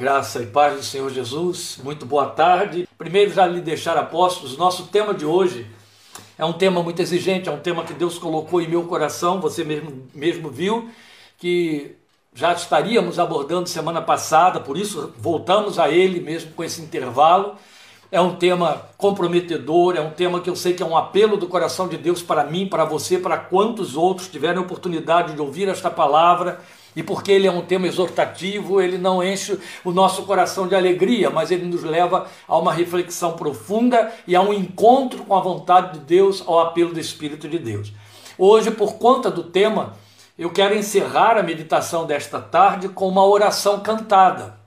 [0.00, 2.88] Graça e paz do Senhor Jesus, muito boa tarde.
[2.96, 5.66] Primeiro, já lhe deixar apóstolos, nosso tema de hoje
[6.38, 9.62] é um tema muito exigente, é um tema que Deus colocou em meu coração, você
[9.62, 10.88] mesmo, mesmo viu,
[11.36, 11.96] que
[12.32, 17.56] já estaríamos abordando semana passada, por isso voltamos a ele mesmo com esse intervalo.
[18.10, 21.46] É um tema comprometedor, é um tema que eu sei que é um apelo do
[21.46, 25.90] coração de Deus para mim, para você, para quantos outros tiverem oportunidade de ouvir esta
[25.90, 26.58] palavra
[26.94, 31.30] e porque ele é um tema exortativo, ele não enche o nosso coração de alegria,
[31.30, 35.98] mas ele nos leva a uma reflexão profunda e a um encontro com a vontade
[35.98, 37.92] de Deus, ao apelo do Espírito de Deus.
[38.36, 39.94] Hoje, por conta do tema,
[40.38, 44.58] eu quero encerrar a meditação desta tarde com uma oração cantada.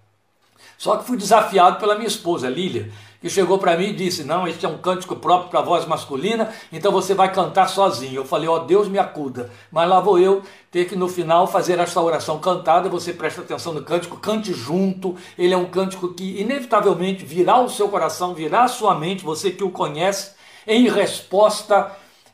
[0.77, 2.91] Só que fui desafiado pela minha esposa, Lília,
[3.23, 5.85] que chegou para mim e disse: Não, este é um cântico próprio para a voz
[5.85, 8.15] masculina, então você vai cantar sozinho.
[8.15, 9.49] Eu falei: Ó oh, Deus me acuda.
[9.71, 12.89] Mas lá vou eu ter que no final fazer esta oração cantada.
[12.89, 15.15] Você presta atenção no cântico, cante junto.
[15.37, 19.51] Ele é um cântico que inevitavelmente virá o seu coração, virá a sua mente, você
[19.51, 20.33] que o conhece,
[20.67, 21.93] em resposta.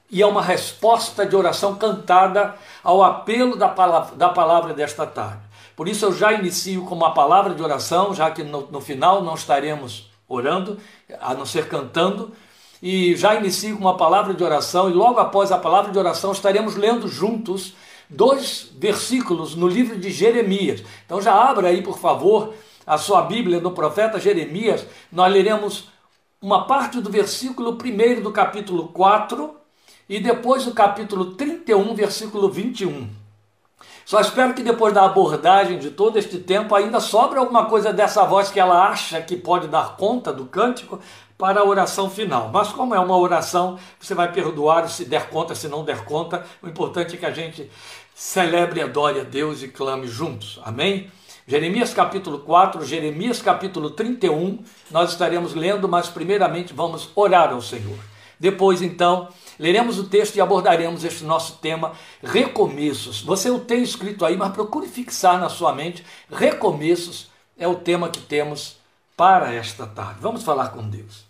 [0.10, 5.44] E é uma resposta de oração cantada ao apelo da palavra, da palavra desta tarde.
[5.76, 9.24] Por isso eu já inicio com uma palavra de oração, já que no, no final
[9.24, 10.78] não estaremos orando,
[11.20, 12.32] a não ser cantando,
[12.82, 16.32] e já inicio com uma palavra de oração, e logo após a palavra de oração
[16.32, 17.74] estaremos lendo juntos
[18.10, 20.84] dois versículos no livro de Jeremias.
[21.06, 22.54] Então já abra aí, por favor,
[22.86, 24.86] a sua Bíblia do profeta Jeremias.
[25.12, 25.90] Nós leremos
[26.42, 29.56] uma parte do versículo 1 do capítulo 4
[30.08, 33.19] e depois do capítulo 31, versículo 21.
[34.10, 38.26] Só espero que depois da abordagem de todo este tempo ainda sobre alguma coisa dessa
[38.26, 41.00] voz que ela acha que pode dar conta do cântico
[41.38, 42.50] para a oração final.
[42.52, 46.44] Mas como é uma oração, você vai perdoar se der conta, se não der conta.
[46.60, 47.70] O importante é que a gente
[48.16, 50.60] celebre adore a Deus e clame juntos.
[50.66, 51.12] Amém?
[51.46, 58.00] Jeremias capítulo 4, Jeremias capítulo 31, nós estaremos lendo, mas primeiramente vamos orar ao Senhor.
[58.40, 59.28] Depois, então,
[59.60, 61.92] Leremos o texto e abordaremos este nosso tema,
[62.24, 63.22] recomeços.
[63.22, 66.06] Você o tem escrito aí, mas procure fixar na sua mente.
[66.32, 68.78] Recomeços é o tema que temos
[69.18, 70.22] para esta tarde.
[70.22, 71.26] Vamos falar com Deus.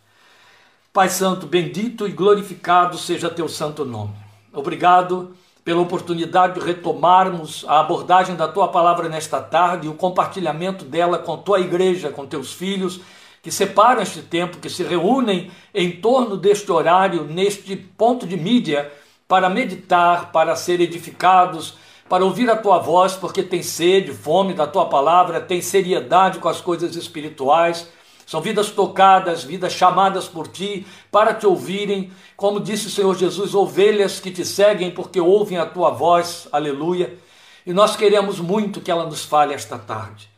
[0.94, 4.14] Pai Santo, bendito e glorificado seja teu santo nome.
[4.54, 10.86] Obrigado pela oportunidade de retomarmos a abordagem da tua palavra nesta tarde e o compartilhamento
[10.86, 13.02] dela com tua igreja, com teus filhos
[13.42, 18.92] que separam este tempo, que se reúnem em torno deste horário, neste ponto de mídia,
[19.28, 21.78] para meditar, para ser edificados,
[22.10, 26.50] para ouvir a tua voz, porque tem sede, fome da tua palavra, tem seriedade com
[26.50, 27.88] as coisas espirituais.
[28.26, 33.54] São vidas tocadas, vidas chamadas por ti para te ouvirem, como disse o Senhor Jesus,
[33.54, 37.18] ovelhas que te seguem porque ouvem a tua voz, aleluia.
[37.66, 40.30] E nós queremos muito que ela nos fale esta tarde.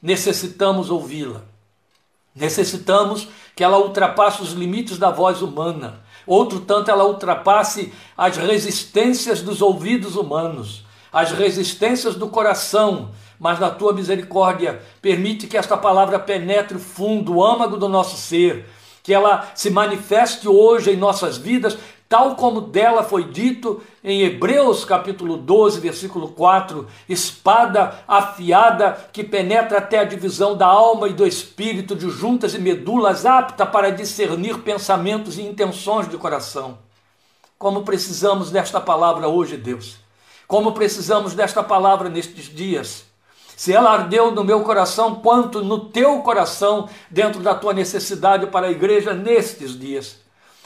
[0.00, 1.51] Necessitamos ouvi-la.
[2.34, 6.00] Necessitamos que ela ultrapasse os limites da voz humana.
[6.26, 13.70] Outro tanto, ela ultrapasse as resistências dos ouvidos humanos, as resistências do coração, mas na
[13.70, 18.66] tua misericórdia, permite que esta palavra penetre fundo, o âmago do nosso ser,
[19.02, 21.76] que ela se manifeste hoje em nossas vidas
[22.12, 29.78] tal como dela foi dito em Hebreus capítulo 12, versículo 4, espada afiada que penetra
[29.78, 34.58] até a divisão da alma e do espírito, de juntas e medulas, apta para discernir
[34.58, 36.76] pensamentos e intenções de coração.
[37.58, 39.96] Como precisamos desta palavra hoje, Deus.
[40.46, 43.06] Como precisamos desta palavra nestes dias.
[43.56, 48.66] Se ela ardeu no meu coração, quanto no teu coração, dentro da tua necessidade para
[48.66, 50.20] a igreja nestes dias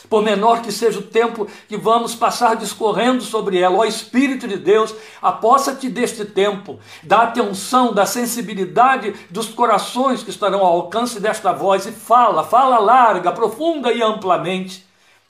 [0.08, 3.78] por menor que seja o tempo que vamos passar discorrendo sobre ela.
[3.78, 10.60] Ó Espírito de Deus, aposta-te deste tempo, da atenção, da sensibilidade dos corações que estarão
[10.60, 14.84] ao alcance desta voz e fala, fala larga, profunda e amplamente,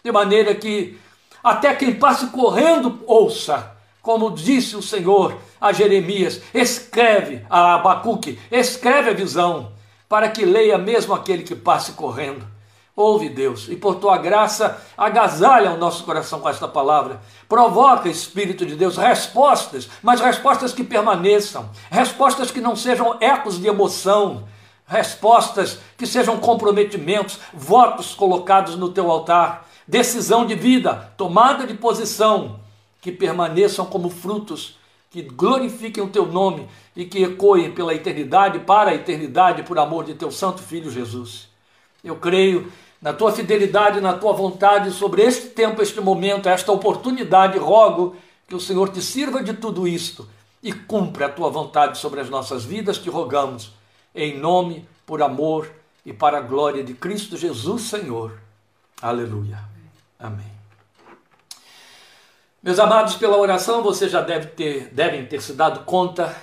[0.04, 0.98] de maneira que
[1.43, 3.72] até quem passe correndo ouça,
[4.03, 9.72] como disse o Senhor a Jeremias, escreve a Abacuque, escreve a visão,
[10.08, 12.56] para que leia mesmo aquele que passe correndo.
[12.96, 17.20] Ouve, Deus, e por tua graça agasalha o nosso coração com esta palavra.
[17.46, 23.69] Provoca, Espírito de Deus, respostas, mas respostas que permaneçam, respostas que não sejam ecos de
[23.69, 24.44] emoção,
[24.87, 32.60] respostas que sejam comprometimentos, votos colocados no teu altar, decisão de vida, tomada de posição,
[33.02, 34.78] que permaneçam como frutos
[35.10, 40.04] que glorifiquem o teu nome e que ecoem pela eternidade, para a eternidade, por amor
[40.04, 41.49] de teu santo filho Jesus.
[42.02, 42.72] Eu creio
[43.06, 48.17] na tua fidelidade, na tua vontade sobre este tempo, este momento, esta oportunidade, rogo
[48.49, 50.29] que o Senhor te sirva de tudo isto
[50.61, 53.70] e cumpra a tua vontade sobre as nossas vidas, te rogamos,
[54.12, 55.70] em nome, por amor
[56.05, 58.41] e para a glória de Cristo Jesus, Senhor.
[59.00, 59.61] Aleluia.
[60.19, 60.50] Amém.
[62.61, 66.37] Meus amados, pela oração vocês já deve ter, devem ter se dado conta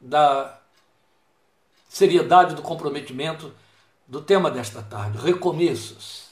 [0.00, 0.58] da
[1.90, 3.52] seriedade do comprometimento
[4.06, 6.24] do tema desta tarde, recomeços.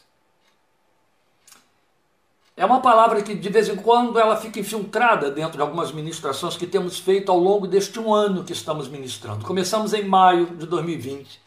[2.54, 6.56] É uma palavra que de vez em quando ela fica infiltrada dentro de algumas ministrações
[6.56, 9.44] que temos feito ao longo deste um ano que estamos ministrando.
[9.44, 11.40] Começamos em maio de 2020.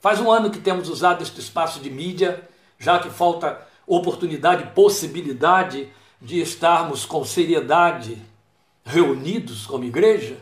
[0.00, 2.48] Faz um ano que temos usado este espaço de mídia,
[2.78, 5.92] já que falta oportunidade, possibilidade
[6.22, 8.16] de estarmos com seriedade
[8.84, 10.38] reunidos como igreja.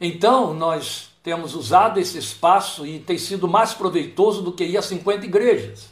[0.00, 4.82] Então, nós temos usado esse espaço e tem sido mais proveitoso do que ir a
[4.82, 5.90] 50 igrejas.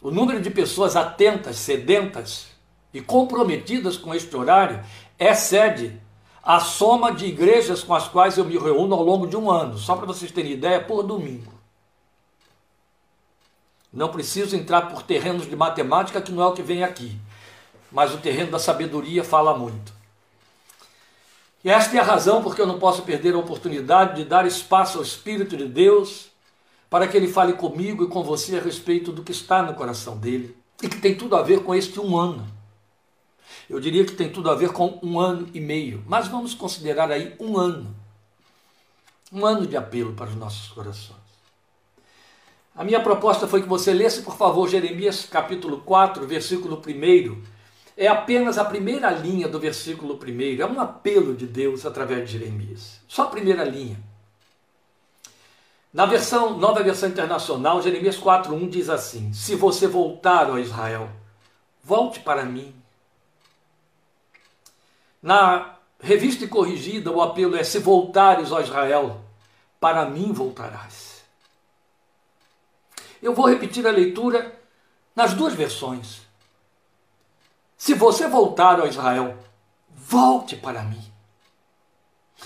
[0.00, 2.46] O número de pessoas atentas, sedentas
[2.92, 4.84] e comprometidas com este horário
[5.18, 6.00] excede
[6.42, 9.78] a soma de igrejas com as quais eu me reúno ao longo de um ano.
[9.78, 11.52] Só para vocês terem ideia, por domingo.
[13.92, 17.16] Não preciso entrar por terrenos de matemática, que não é o que vem aqui.
[17.92, 19.92] Mas o terreno da sabedoria fala muito.
[21.64, 24.98] E esta é a razão porque eu não posso perder a oportunidade de dar espaço
[24.98, 26.30] ao Espírito de Deus
[26.90, 30.16] para que ele fale comigo e com você a respeito do que está no coração
[30.16, 32.46] dele e que tem tudo a ver com este um ano.
[33.70, 37.10] Eu diria que tem tudo a ver com um ano e meio, mas vamos considerar
[37.10, 37.94] aí um ano.
[39.32, 41.22] Um ano de apelo para os nossos corações.
[42.74, 47.51] A minha proposta foi que você lesse, por favor, Jeremias capítulo 4, versículo 1.
[47.96, 50.60] É apenas a primeira linha do versículo 1.
[50.60, 53.00] É um apelo de Deus através de Jeremias.
[53.06, 53.98] Só a primeira linha.
[55.92, 61.10] Na versão, nova versão internacional, Jeremias 4:1 diz assim: Se você voltar, ó Israel,
[61.84, 62.74] volte para mim.
[65.22, 69.20] Na revista corrigida, o apelo é: Se voltares, ó Israel,
[69.78, 71.22] para mim voltarás.
[73.22, 74.58] Eu vou repetir a leitura
[75.14, 76.21] nas duas versões.
[77.82, 79.36] Se você voltar, ó Israel,
[79.88, 81.02] volte para mim.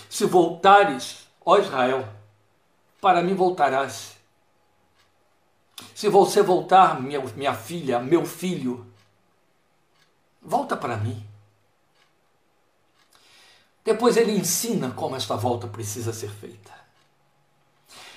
[0.08, 2.08] Se voltares, ó Israel,
[3.02, 4.16] para mim voltarás.
[5.94, 8.86] Se você voltar, minha, minha filha, meu filho,
[10.40, 11.22] volta para mim.
[13.84, 16.72] Depois ele ensina como esta volta precisa ser feita.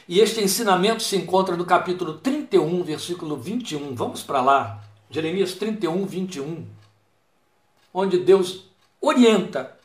[0.07, 3.93] E este ensinamento se encontra no capítulo 31, versículo 21.
[3.93, 4.81] Vamos para lá.
[5.09, 6.78] Jeremias 31, 21.
[7.93, 8.65] Onde Deus
[9.01, 9.79] orienta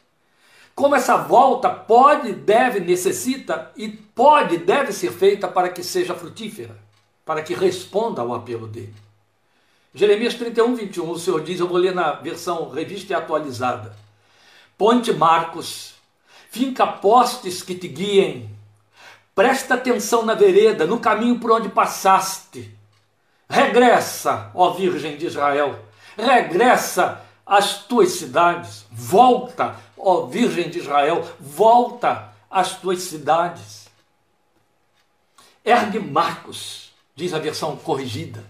[0.75, 6.77] como essa volta pode, deve, necessita e pode, deve ser feita para que seja frutífera,
[7.25, 8.95] para que responda ao apelo dele.
[9.95, 13.95] Jeremias 31, 21, o Senhor diz, eu vou ler na versão revista e atualizada.
[14.77, 15.95] Ponte Marcos,
[16.51, 18.51] finca postes que te guiem,
[19.33, 22.77] presta atenção na vereda, no caminho por onde passaste.
[23.49, 25.79] Regressa, ó Virgem de Israel,
[26.17, 33.89] regressa às tuas cidades, volta ó Virgem de Israel, volta às tuas cidades.
[35.65, 38.45] Ergue marcos, diz a versão corrigida.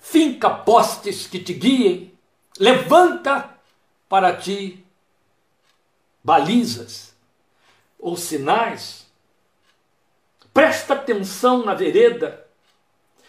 [0.00, 2.12] Finca postes que te guiem,
[2.58, 3.50] levanta
[4.08, 4.84] para ti
[6.22, 7.14] balizas
[7.98, 9.06] ou sinais.
[10.52, 12.44] Presta atenção na vereda,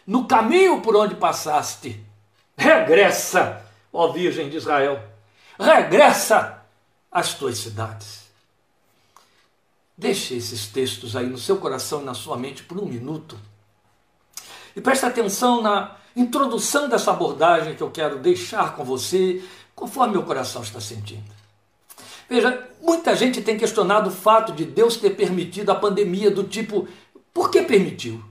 [0.05, 2.03] no caminho por onde passaste.
[2.57, 3.64] Regressa,
[3.95, 5.01] ó Virgem de Israel.
[5.57, 6.61] Regressa
[7.11, 8.25] as tuas cidades.
[9.97, 13.39] Deixe esses textos aí no seu coração e na sua mente por um minuto.
[14.75, 19.41] E preste atenção na introdução dessa abordagem que eu quero deixar com você,
[19.73, 21.33] conforme meu coração está sentindo.
[22.29, 26.87] Veja, muita gente tem questionado o fato de Deus ter permitido a pandemia do tipo,
[27.33, 28.21] por que permitiu?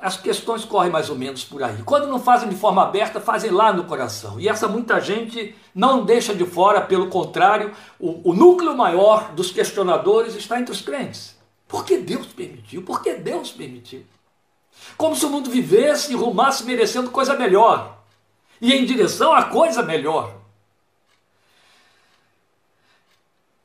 [0.00, 1.82] As questões correm mais ou menos por aí.
[1.82, 4.38] Quando não fazem de forma aberta, fazem lá no coração.
[4.38, 9.50] E essa muita gente não deixa de fora, pelo contrário, o, o núcleo maior dos
[9.50, 11.36] questionadores está entre os crentes.
[11.66, 12.82] Por que Deus permitiu?
[12.82, 14.04] Por que Deus permitiu?
[14.96, 17.98] Como se o mundo vivesse e rumasse merecendo coisa melhor.
[18.60, 20.34] E em direção a coisa melhor.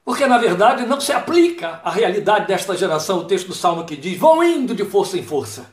[0.03, 3.95] Porque, na verdade, não se aplica à realidade desta geração o texto do Salmo que
[3.95, 5.72] diz: vão indo de força em força.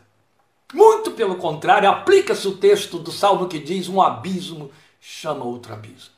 [0.73, 6.15] Muito pelo contrário, aplica-se o texto do Salmo que diz: um abismo chama outro abismo.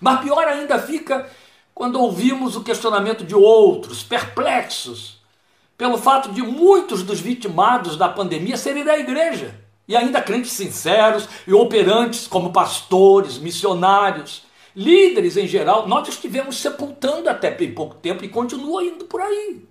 [0.00, 1.30] Mas pior ainda fica
[1.74, 5.20] quando ouvimos o questionamento de outros, perplexos,
[5.78, 11.28] pelo fato de muitos dos vitimados da pandemia serem da igreja, e ainda crentes sinceros
[11.46, 14.42] e operantes como pastores, missionários,
[14.74, 19.66] líderes em geral, nós estivemos sepultando até bem pouco tempo e continua indo por aí.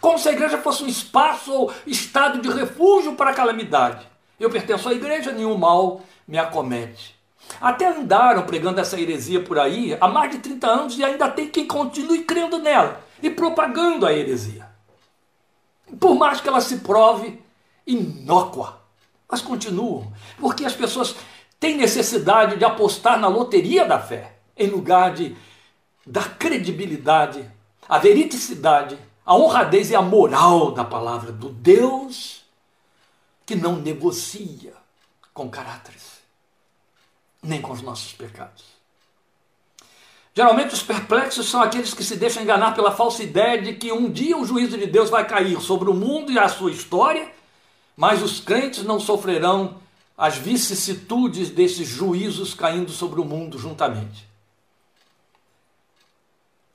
[0.00, 4.06] Como se a igreja fosse um espaço ou estado de refúgio para a calamidade.
[4.38, 7.18] Eu pertenço à igreja, nenhum mal me acomete.
[7.60, 11.48] Até andaram pregando essa heresia por aí há mais de 30 anos e ainda tem
[11.48, 14.68] quem continue crendo nela e propagando a heresia.
[15.98, 17.40] Por mais que ela se prove
[17.86, 18.78] inócua,
[19.28, 21.16] mas continuam, porque as pessoas
[21.58, 25.34] têm necessidade de apostar na loteria da fé, em lugar de
[26.06, 27.50] dar credibilidade,
[27.88, 32.44] a veriticidade, a honradez e a moral da palavra do Deus
[33.44, 34.72] que não negocia
[35.34, 36.22] com caráteres,
[37.42, 38.64] nem com os nossos pecados.
[40.34, 44.10] Geralmente os perplexos são aqueles que se deixam enganar pela falsa ideia de que um
[44.10, 47.30] dia o juízo de Deus vai cair sobre o mundo e a sua história,
[47.94, 49.76] mas os crentes não sofrerão
[50.16, 54.26] as vicissitudes desses juízos caindo sobre o mundo juntamente.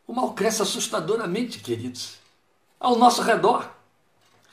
[0.06, 2.22] O mal cresce assustadoramente, queridos,
[2.84, 3.66] ao nosso redor.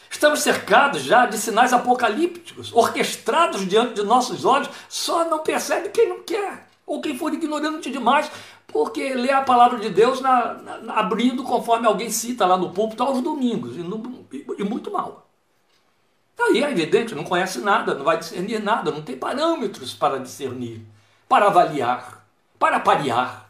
[0.08, 6.08] Estamos cercados já de sinais apocalípticos, orquestrados diante de nossos olhos, só não percebe quem
[6.08, 8.30] não quer, ou quem for ignorante demais,
[8.68, 13.02] porque lê a palavra de Deus na, na, abrindo conforme alguém cita lá no púlpito
[13.02, 15.28] aos domingos, e, no, e, e muito mal.
[16.40, 20.84] Aí é evidente, não conhece nada, não vai discernir nada, não tem parâmetros para discernir,
[21.28, 22.25] para avaliar,
[22.58, 23.50] para parear.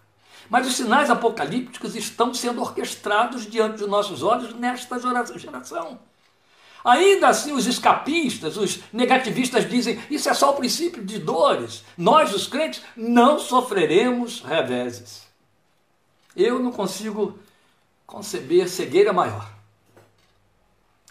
[0.51, 4.99] Mas os sinais apocalípticos estão sendo orquestrados diante de nossos olhos nesta
[5.39, 6.01] geração.
[6.85, 11.85] Ainda assim, os escapistas, os negativistas dizem: isso é só o princípio de dores.
[11.97, 15.25] Nós, os crentes, não sofreremos reveses.
[16.35, 17.39] Eu não consigo
[18.05, 19.49] conceber cegueira maior.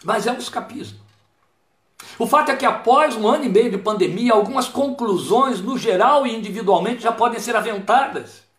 [0.04, 1.00] Mas é um escapismo.
[2.18, 6.26] O fato é que após um ano e meio de pandemia, algumas conclusões, no geral
[6.26, 8.49] e individualmente, já podem ser aventadas.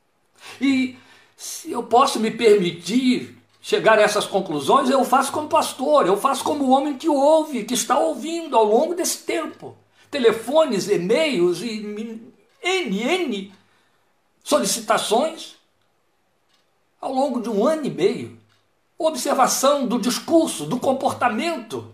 [0.61, 0.97] E
[1.35, 6.43] se eu posso me permitir chegar a essas conclusões, eu faço como pastor, eu faço
[6.43, 9.75] como homem que ouve, que está ouvindo ao longo desse tempo.
[10.09, 11.81] Telefones, e-mails e
[12.63, 13.51] NN
[14.43, 15.55] solicitações
[16.99, 18.39] ao longo de um ano e meio.
[18.97, 21.91] Observação do discurso, do comportamento.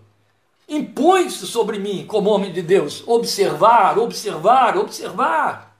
[0.68, 5.78] Impõe-se sobre mim, como homem de Deus, observar, observar, observar.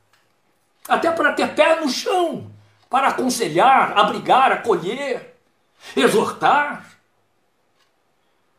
[0.88, 2.50] Até para ter pé no chão,
[2.90, 5.38] para aconselhar, abrigar, acolher
[5.96, 6.86] exortar.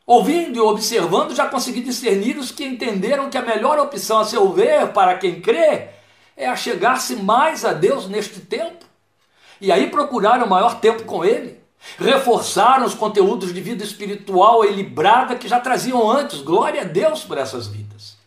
[0.05, 4.51] Ouvindo e observando, já consegui discernir os que entenderam que a melhor opção, a seu
[4.51, 5.89] ver, para quem crê,
[6.35, 8.85] é achegar-se mais a Deus neste tempo.
[9.61, 11.59] E aí procuraram maior tempo com Ele.
[11.97, 16.41] Reforçaram os conteúdos de vida espiritual equilibrada que já traziam antes.
[16.41, 18.17] Glória a Deus por essas vidas.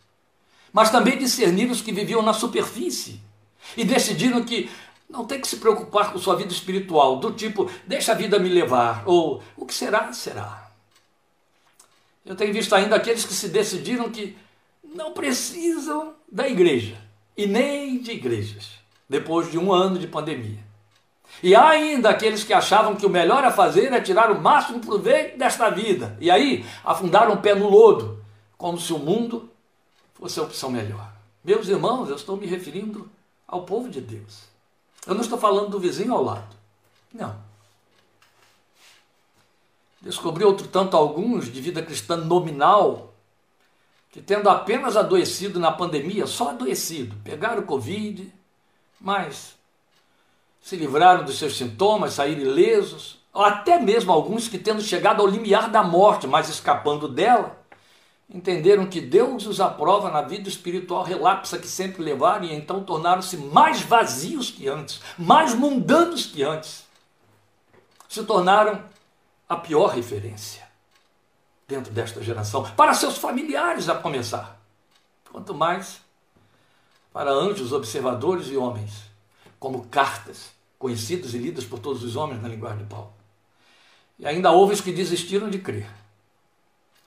[0.71, 3.19] Mas também discerniram os que viviam na superfície
[3.75, 4.69] e decidiram que
[5.09, 8.49] não tem que se preocupar com sua vida espiritual, do tipo, deixa a vida me
[8.49, 10.71] levar, ou o que será, será.
[12.25, 14.35] Eu tenho visto ainda aqueles que se decidiram que
[14.83, 16.97] não precisam da igreja
[17.35, 18.71] e nem de igrejas,
[19.09, 20.59] depois de um ano de pandemia.
[21.41, 24.79] E há ainda aqueles que achavam que o melhor a fazer é tirar o máximo
[24.79, 28.23] proveito desta vida, e aí afundaram o pé no lodo,
[28.57, 29.49] como se o mundo
[30.13, 31.11] fosse a opção melhor.
[31.43, 33.09] Meus irmãos, eu estou me referindo
[33.45, 34.52] ao povo de Deus.
[35.05, 36.55] Eu não estou falando do vizinho ao lado.
[37.13, 37.35] Não.
[40.01, 43.13] Descobri outro tanto alguns de vida cristã nominal
[44.11, 48.31] que, tendo apenas adoecido na pandemia, só adoecido, pegaram o Covid,
[48.99, 49.55] mas
[50.61, 55.27] se livraram dos seus sintomas, saíram ilesos, ou até mesmo alguns que, tendo chegado ao
[55.27, 57.57] limiar da morte, mas escapando dela,
[58.33, 63.37] entenderam que Deus os aprova na vida espiritual relapsa que sempre levaram e então tornaram-se
[63.37, 66.83] mais vazios que antes, mais mundanos que antes.
[68.09, 68.83] Se tornaram
[69.47, 70.63] a pior referência
[71.67, 74.59] dentro desta geração, para seus familiares a começar.
[75.31, 76.01] Quanto mais
[77.11, 78.91] para anjos, observadores e homens,
[79.59, 83.13] como cartas conhecidas e lidas por todos os homens na linguagem de Paulo.
[84.17, 85.87] E ainda houve os que desistiram de crer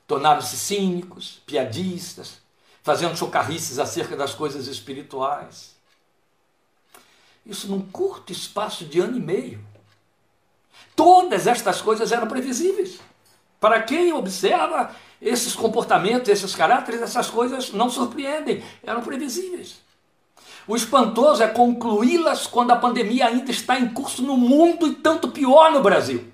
[0.07, 2.39] tornaram-se cínicos, piadistas,
[2.81, 5.75] fazendo chocarrices acerca das coisas espirituais.
[7.45, 9.59] Isso num curto espaço de ano e meio.
[10.95, 12.99] Todas estas coisas eram previsíveis.
[13.59, 19.81] Para quem observa esses comportamentos, esses caráteres, essas coisas não surpreendem, eram previsíveis.
[20.67, 25.29] O espantoso é concluí-las quando a pandemia ainda está em curso no mundo e tanto
[25.29, 26.31] pior no Brasil.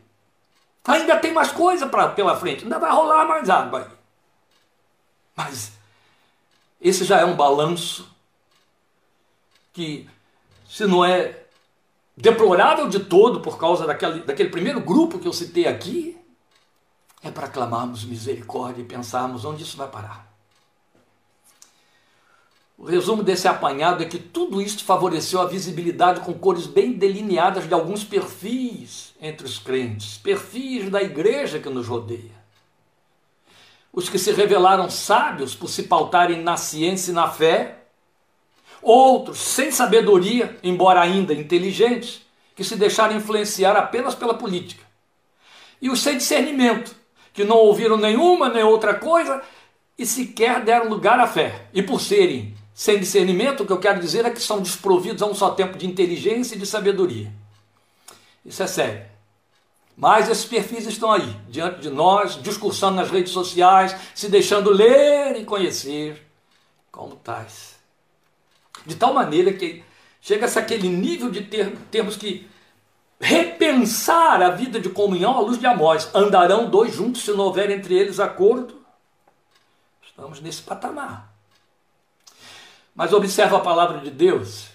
[0.85, 3.97] Ainda tem mais coisa pra, pela frente, ainda vai rolar mais água aí.
[5.35, 5.71] Mas
[6.81, 8.09] esse já é um balanço
[9.71, 10.09] que,
[10.67, 11.43] se não é
[12.15, 16.19] deplorável de todo por causa daquele, daquele primeiro grupo que eu citei aqui,
[17.23, 20.32] é para clamarmos misericórdia e pensarmos onde isso vai parar.
[22.83, 27.65] O resumo desse apanhado é que tudo isso favoreceu a visibilidade com cores bem delineadas
[27.65, 32.35] de alguns perfis entre os crentes, perfis da igreja que nos rodeia.
[33.93, 37.85] Os que se revelaram sábios por se pautarem na ciência e na fé,
[38.81, 42.21] outros sem sabedoria, embora ainda inteligentes,
[42.53, 44.83] que se deixaram influenciar apenas pela política,
[45.81, 46.93] e os sem discernimento,
[47.31, 49.41] que não ouviram nenhuma nem outra coisa
[49.97, 53.99] e sequer deram lugar à fé, e por serem sem discernimento, o que eu quero
[53.99, 57.31] dizer é que são desprovidos a um só tempo de inteligência e de sabedoria.
[58.45, 59.05] Isso é sério.
[59.95, 65.39] Mas esses perfis estão aí, diante de nós, discursando nas redes sociais, se deixando ler
[65.39, 66.25] e conhecer
[66.91, 67.75] como tais.
[68.85, 69.83] De tal maneira que
[70.19, 72.49] chega-se àquele nível de ter, termos que
[73.19, 76.09] repensar a vida de comunhão à luz de Amós.
[76.13, 78.83] Andarão dois juntos se não houver entre eles acordo?
[80.03, 81.32] Estamos nesse patamar.
[82.95, 84.67] Mas observa a palavra de Deus.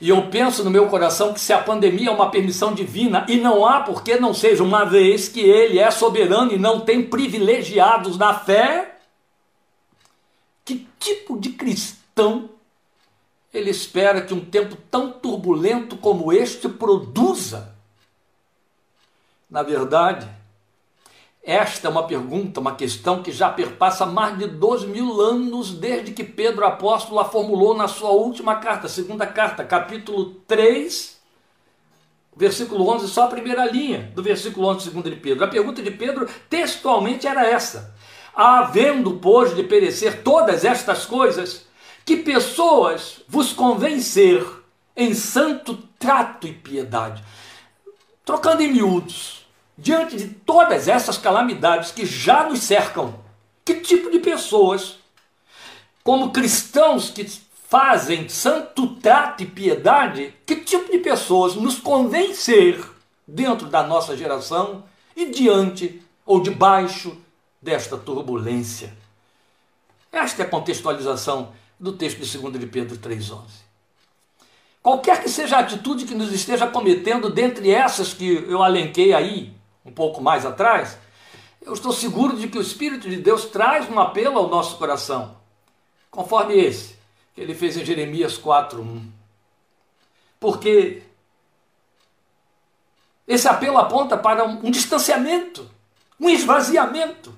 [0.00, 3.36] E eu penso no meu coração que se a pandemia é uma permissão divina, e
[3.36, 7.02] não há por que não seja, uma vez que Ele é soberano e não tem
[7.02, 8.98] privilegiados na fé,
[10.64, 12.50] que tipo de cristão
[13.52, 17.74] ele espera que um tempo tão turbulento como este produza?
[19.48, 20.28] Na verdade,
[21.42, 26.12] esta é uma pergunta, uma questão que já perpassa mais de dois mil anos desde
[26.12, 31.18] que Pedro apóstolo a formulou na sua última carta, segunda carta, capítulo 3,
[32.36, 35.44] versículo 11, só a primeira linha do versículo 11, segundo de Pedro.
[35.44, 37.94] A pergunta de Pedro textualmente era essa:
[38.34, 41.66] Havendo, pois, de perecer todas estas coisas,
[42.04, 44.46] que pessoas vos convencer
[44.94, 47.24] em santo trato e piedade?
[48.24, 49.37] Trocando em miúdos
[49.78, 53.14] diante de todas essas calamidades que já nos cercam,
[53.64, 54.96] que tipo de pessoas,
[56.02, 57.24] como cristãos que
[57.68, 62.84] fazem santo trato e piedade, que tipo de pessoas nos convencer
[63.26, 64.82] dentro da nossa geração
[65.14, 67.16] e diante ou debaixo
[67.62, 68.92] desta turbulência?
[70.10, 73.42] Esta é a contextualização do texto de 2 de Pedro 3,11.
[74.82, 79.57] Qualquer que seja a atitude que nos esteja cometendo, dentre essas que eu alenquei aí,
[79.88, 80.98] um pouco mais atrás,
[81.62, 85.36] eu estou seguro de que o Espírito de Deus traz um apelo ao nosso coração,
[86.10, 86.96] conforme esse
[87.34, 89.08] que ele fez em Jeremias 4:1.
[90.38, 91.02] Porque
[93.26, 95.68] esse apelo aponta para um, distanciamento,
[96.20, 97.34] um esvaziamento,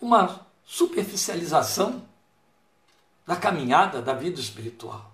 [0.00, 2.02] uma superficialização
[3.26, 5.10] da caminhada da vida espiritual.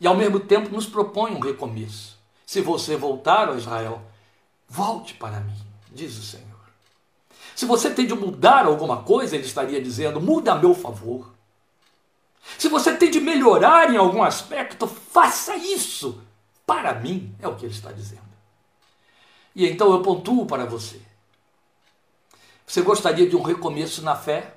[0.00, 2.18] E ao mesmo tempo nos propõe um recomeço.
[2.46, 4.02] Se você voltar, ó Israel,
[4.74, 5.56] Volte para mim,
[5.92, 6.48] diz o Senhor.
[7.54, 11.32] Se você tem de mudar alguma coisa, ele estaria dizendo: muda a meu favor.
[12.58, 16.20] Se você tem de melhorar em algum aspecto, faça isso
[16.66, 18.22] para mim, é o que ele está dizendo.
[19.54, 21.00] E então eu pontuo para você.
[22.66, 24.56] Você gostaria de um recomeço na fé?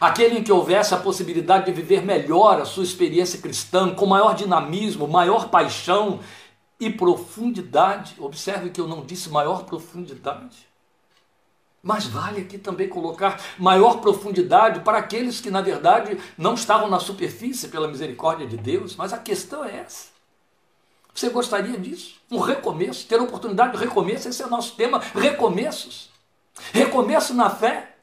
[0.00, 4.36] Aquele em que houvesse a possibilidade de viver melhor a sua experiência cristã, com maior
[4.36, 6.20] dinamismo, maior paixão
[6.82, 8.16] e profundidade.
[8.18, 10.66] Observe que eu não disse maior profundidade.
[11.80, 16.98] Mas vale aqui também colocar maior profundidade para aqueles que, na verdade, não estavam na
[16.98, 18.96] superfície pela misericórdia de Deus.
[18.96, 20.08] Mas a questão é essa.
[21.14, 22.16] Você gostaria disso?
[22.30, 26.10] Um recomeço, ter oportunidade de recomeço, esse é o nosso tema: recomeços.
[26.72, 27.94] Recomeço na fé.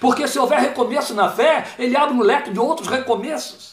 [0.00, 3.71] Porque se houver recomeço na fé, ele abre um leque de outros recomeços.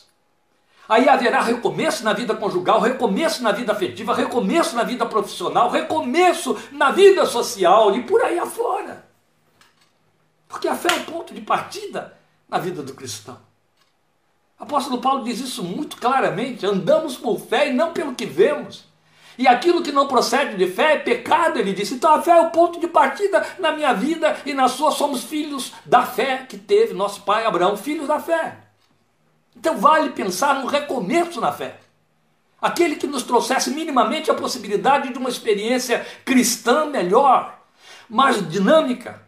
[0.89, 6.57] Aí haverá recomeço na vida conjugal, recomeço na vida afetiva, recomeço na vida profissional, recomeço
[6.71, 9.05] na vida social e por aí afora.
[10.47, 12.17] Porque a fé é o ponto de partida
[12.49, 13.37] na vida do cristão.
[14.57, 18.89] Apóstolo Paulo diz isso muito claramente: andamos por fé e não pelo que vemos.
[19.37, 21.93] E aquilo que não procede de fé é pecado, ele disse.
[21.93, 24.91] Então a fé é o ponto de partida na minha vida e na sua.
[24.91, 28.68] Somos filhos da fé que teve nosso pai Abraão, filhos da fé.
[29.55, 31.79] Então vale pensar num recomeço na fé.
[32.61, 37.57] Aquele que nos trouxesse minimamente a possibilidade de uma experiência cristã melhor,
[38.09, 39.21] mais dinâmica,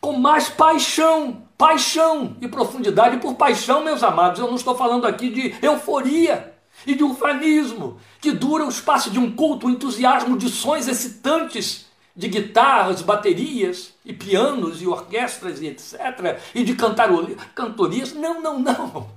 [0.00, 3.18] com mais paixão, paixão e profundidade.
[3.18, 6.54] Por paixão, meus amados, eu não estou falando aqui de euforia
[6.86, 11.86] e de ufanismo, que dura o espaço de um culto, um entusiasmo de sons excitantes
[12.16, 16.40] de guitarras, baterias e pianos e orquestras e etc.
[16.54, 18.14] e de cantorias.
[18.14, 19.08] Não, não, não.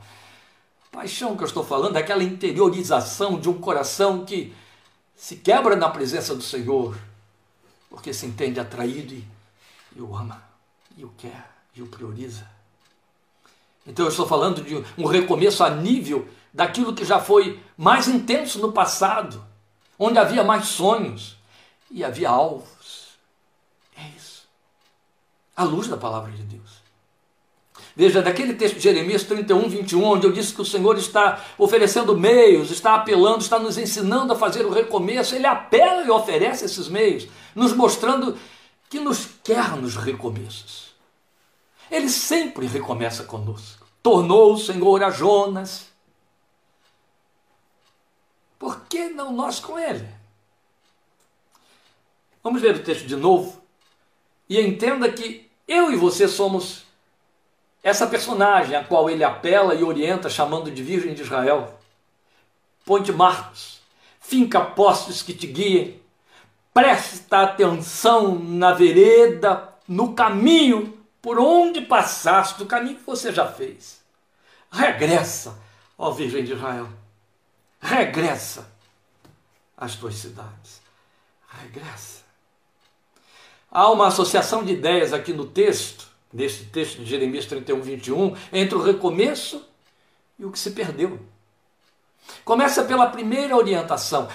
[0.94, 4.56] Paixão que eu estou falando é aquela interiorização de um coração que
[5.16, 6.96] se quebra na presença do Senhor,
[7.90, 9.28] porque se entende atraído e,
[9.96, 10.44] e o ama,
[10.96, 12.48] e o quer, e o prioriza.
[13.88, 18.60] Então eu estou falando de um recomeço a nível daquilo que já foi mais intenso
[18.60, 19.44] no passado,
[19.98, 21.38] onde havia mais sonhos
[21.90, 23.18] e havia alvos.
[23.98, 24.48] É isso.
[25.56, 26.83] A luz da palavra de Deus.
[27.96, 32.18] Veja, daquele texto de Jeremias 31, 21, onde eu disse que o Senhor está oferecendo
[32.18, 36.88] meios, está apelando, está nos ensinando a fazer o recomeço, ele apela e oferece esses
[36.88, 38.36] meios, nos mostrando
[38.90, 40.94] que nos quer nos recomeços.
[41.92, 43.86] Ele sempre recomeça conosco.
[44.02, 45.88] Tornou o Senhor a Jonas.
[48.58, 50.08] Por que não nós com ele?
[52.44, 53.62] Vamos ver o texto de novo
[54.50, 56.83] e entenda que eu e você somos
[57.84, 61.78] essa personagem a qual ele apela e orienta, chamando de Virgem de Israel.
[62.86, 63.82] Ponte Marcos,
[64.22, 66.02] finca postes que te guiem,
[66.74, 74.02] presta atenção na vereda, no caminho por onde passaste, do caminho que você já fez.
[74.72, 75.58] Regressa,
[75.98, 76.88] ó Virgem de Israel,
[77.82, 78.72] regressa
[79.78, 80.82] às tuas cidades.
[81.62, 82.24] Regressa.
[83.70, 88.76] Há uma associação de ideias aqui no texto neste texto de Jeremias 31, 21, entre
[88.76, 89.64] o recomeço
[90.40, 91.20] e o que se perdeu.
[92.44, 94.28] Começa pela primeira orientação,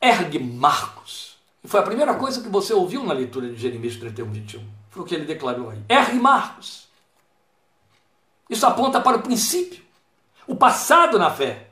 [0.00, 1.36] ergue Marcos.
[1.64, 4.64] Foi a primeira coisa que você ouviu na leitura de Jeremias 31, 21.
[4.90, 5.82] Foi o que ele declarou aí.
[5.88, 6.88] Ergue Marcos.
[8.50, 9.82] Isso aponta para o princípio,
[10.46, 11.68] o passado na fé.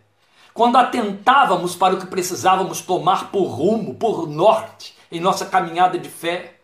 [0.55, 6.09] Quando atentávamos para o que precisávamos tomar por rumo, por norte, em nossa caminhada de
[6.09, 6.61] fé,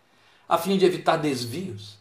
[0.49, 1.96] a fim de evitar desvios.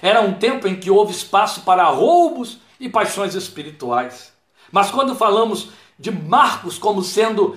[0.00, 4.32] Era um tempo em que houve espaço para roubos e paixões espirituais.
[4.70, 7.56] Mas quando falamos de Marcos como sendo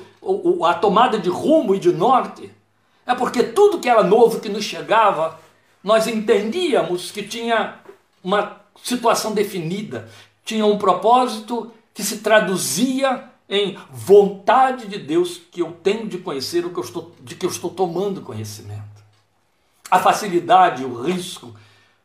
[0.66, 2.52] a tomada de rumo e de norte,
[3.06, 5.40] é porque tudo que era novo que nos chegava,
[5.84, 7.80] nós entendíamos que tinha
[8.24, 10.10] uma situação definida,
[10.44, 16.66] tinha um propósito que se traduzia em vontade de Deus que eu tenho de conhecer
[16.66, 18.84] o que eu estou, de que eu estou tomando conhecimento.
[19.90, 21.56] A facilidade, o risco,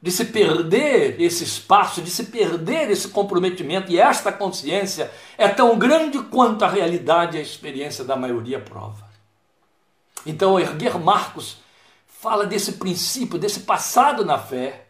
[0.02, 5.78] de se perder esse espaço, de se perder esse comprometimento, e esta consciência é tão
[5.78, 9.08] grande quanto a realidade e a experiência da maioria prova.
[10.24, 11.58] Então, erguer Marcos
[12.06, 14.86] fala desse princípio, desse passado na fé,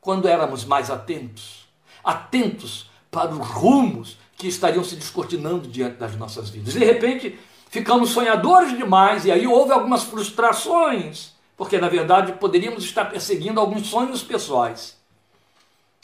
[0.00, 1.68] quando éramos mais atentos,
[2.02, 6.72] atentos para os rumos que estariam se descortinando diante das nossas vidas.
[6.72, 13.06] De repente, ficamos sonhadores demais, e aí houve algumas frustrações porque na verdade poderíamos estar
[13.06, 14.96] perseguindo alguns sonhos pessoais.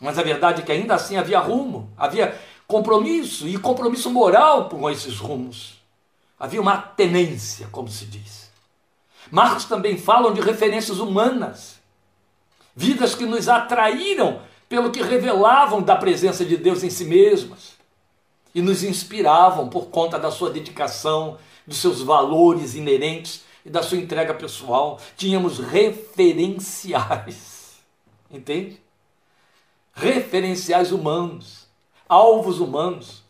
[0.02, 2.36] Mas a verdade é que ainda assim havia rumo, havia
[2.66, 5.80] compromisso e compromisso moral com esses rumos.
[6.38, 8.50] Havia uma tenência, como se diz.
[9.30, 11.78] Marcos também falam de referências humanas,
[12.74, 17.74] vidas que nos atraíram pelo que revelavam da presença de Deus em si mesmas
[18.52, 23.98] e nos inspiravam por conta da sua dedicação, dos seus valores inerentes e da sua
[23.98, 25.00] entrega pessoal.
[25.16, 27.78] Tínhamos referenciais.
[28.30, 28.78] Entende?
[29.94, 31.66] Referenciais humanos,
[32.08, 33.24] alvos humanos.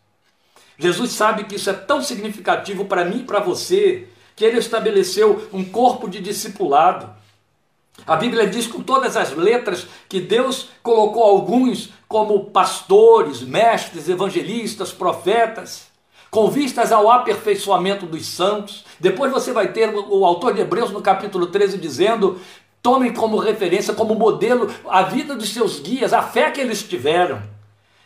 [0.79, 5.49] Jesus sabe que isso é tão significativo para mim e para você, que ele estabeleceu
[5.53, 7.15] um corpo de discipulado.
[8.07, 14.93] A Bíblia diz com todas as letras que Deus colocou alguns como pastores, mestres, evangelistas,
[14.93, 15.94] profetas
[16.35, 18.85] com vistas ao aperfeiçoamento dos santos.
[18.99, 22.41] Depois você vai ter o autor de Hebreus no capítulo 13 dizendo:
[22.83, 27.41] tomem como referência, como modelo, a vida dos seus guias, a fé que eles tiveram.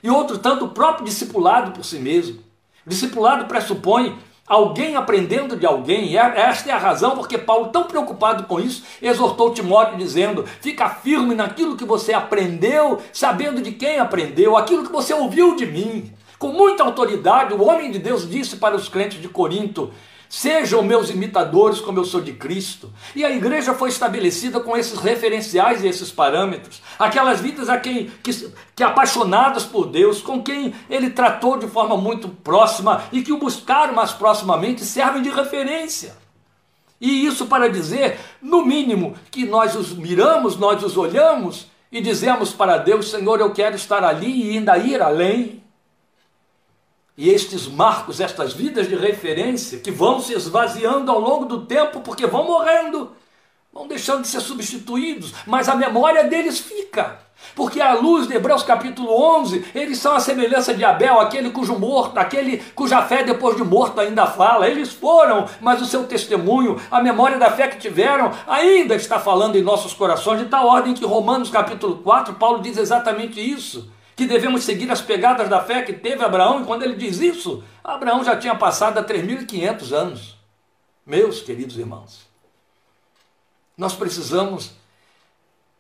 [0.02, 2.40] E outro tanto, o próprio discipulado por si mesmo.
[2.84, 7.68] O discipulado pressupõe alguém aprendendo de alguém, e é, esta é a razão porque Paulo,
[7.68, 13.72] tão preocupado com isso, exortou Timóteo dizendo: fica firme naquilo que você aprendeu, sabendo de
[13.72, 16.12] quem aprendeu, aquilo que você ouviu de mim.
[16.38, 19.92] Com muita autoridade, o homem de Deus disse para os crentes de Corinto:
[20.29, 22.92] Sejam meus imitadores como eu sou de Cristo.
[23.16, 26.83] E a igreja foi estabelecida com esses referenciais e esses parâmetros.
[26.98, 31.96] Aquelas vidas a quem que, que apaixonadas por Deus, com quem ele tratou de forma
[31.96, 36.14] muito próxima e que o buscaram mais proximamente, servem de referência.
[37.01, 42.53] E isso para dizer, no mínimo, que nós os miramos, nós os olhamos e dizemos
[42.53, 45.62] para Deus: Senhor, eu quero estar ali e ainda ir além.
[47.18, 52.00] E estes marcos, estas vidas de referência, que vão se esvaziando ao longo do tempo,
[52.00, 53.11] porque vão morrendo,
[53.72, 57.18] vão deixando de ser substituídos, mas a memória deles fica.
[57.57, 61.76] Porque à luz de Hebreus capítulo 11, eles são a semelhança de Abel, aquele cujo
[61.76, 64.68] morto, aquele cuja fé depois de morto ainda fala.
[64.68, 69.57] Eles foram, mas o seu testemunho, a memória da fé que tiveram, ainda está falando
[69.57, 73.90] em nossos corações, de tal ordem que Romanos capítulo 4, Paulo diz exatamente isso.
[74.18, 77.62] Que devemos seguir as pegadas da fé que teve Abraão, e quando ele diz isso,
[77.85, 80.37] Abraão já tinha passado há 3.500 anos.
[81.07, 82.26] Meus queridos irmãos,
[83.76, 84.72] nós precisamos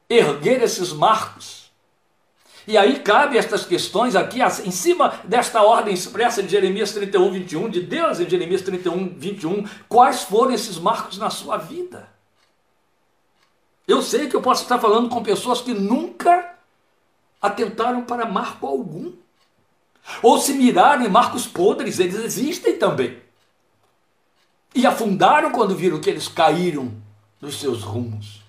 [0.08, 1.72] erguer esses marcos.
[2.64, 7.68] E aí cabe estas questões aqui, em cima desta ordem expressa de Jeremias 31, 21,
[7.68, 12.08] de Deus em Jeremias 31, 21, quais foram esses marcos na sua vida?
[13.88, 16.56] Eu sei que eu posso estar falando com pessoas que nunca
[17.40, 19.12] atentaram para marco algum.
[20.22, 23.20] Ou se mirarem em marcos podres, eles existem também.
[24.74, 26.92] E afundaram quando viram que eles caíram
[27.40, 28.48] dos seus rumos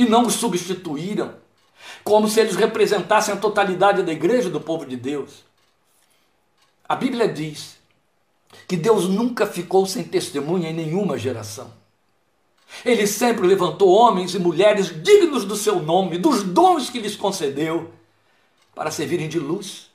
[0.00, 1.34] e não os substituíram,
[2.02, 5.44] como se eles representassem a totalidade da igreja do povo de Deus.
[6.88, 7.78] A Bíblia diz
[8.66, 11.70] que Deus nunca ficou sem testemunha em nenhuma geração.
[12.84, 17.92] Ele sempre levantou homens e mulheres dignos do seu nome, dos dons que lhes concedeu,
[18.74, 19.90] para servirem de luz.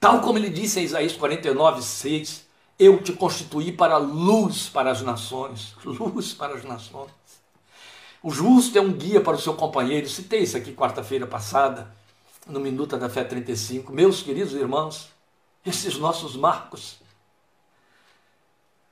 [0.00, 2.46] Tal como ele disse em Isaías 49, 6,
[2.78, 7.10] eu te constituí para luz para as nações, luz para as nações.
[8.22, 10.08] O justo é um guia para o seu companheiro.
[10.08, 11.94] Citei isso aqui quarta-feira passada,
[12.46, 13.92] no Minuta da Fé 35.
[13.92, 15.08] Meus queridos irmãos,
[15.64, 16.96] esses nossos marcos,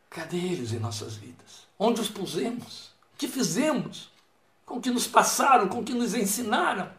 [0.08, 1.66] cadê eles em nossas vidas?
[1.78, 2.93] Onde os pusemos?
[3.16, 4.11] Que fizemos?
[4.66, 5.68] Com o que nos passaram?
[5.68, 6.90] Com o que nos ensinaram?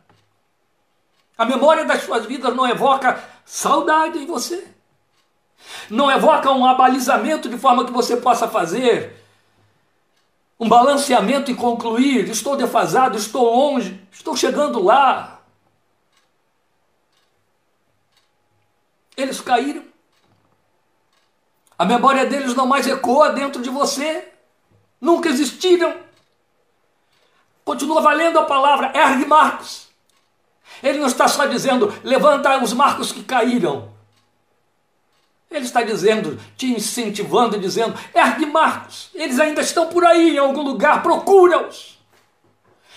[1.37, 4.67] A memória das suas vidas não evoca saudade em você.
[5.89, 9.25] Não evoca um abalizamento de forma que você possa fazer
[10.59, 15.41] um balanceamento e concluir: estou defasado, estou longe, estou chegando lá.
[19.17, 19.83] Eles caíram.
[21.77, 24.31] A memória deles não mais ecoa dentro de você.
[24.99, 25.95] Nunca existiram.
[27.63, 29.87] Continua valendo a palavra, ergue marcos.
[30.83, 33.95] Ele não está só dizendo, levanta os marcos que caíram.
[35.49, 40.61] Ele está dizendo, te incentivando, dizendo: ergue Marcos, eles ainda estão por aí em algum
[40.61, 41.95] lugar, procura-os.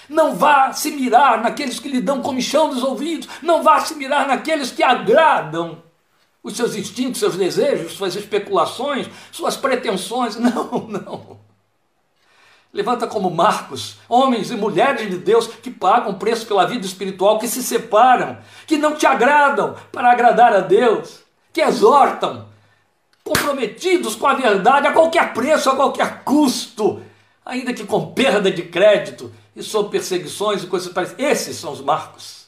[0.08, 4.26] Não vá se mirar naqueles que lhe dão comichão dos ouvidos, não vá se mirar
[4.26, 5.82] naqueles que agradam
[6.42, 10.36] os seus instintos, seus desejos, suas especulações, suas pretensões.
[10.40, 11.47] Não, não.
[12.72, 17.48] Levanta como Marcos, homens e mulheres de Deus que pagam preço pela vida espiritual, que
[17.48, 22.46] se separam, que não te agradam para agradar a Deus que exortam,
[23.24, 27.02] comprometidos com a verdade a qualquer preço, a qualquer custo,
[27.44, 31.24] ainda que com perda de crédito e sob perseguições e coisas parecidas.
[31.24, 32.46] Esses são os marcos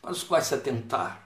[0.00, 1.21] para os quais se atentar.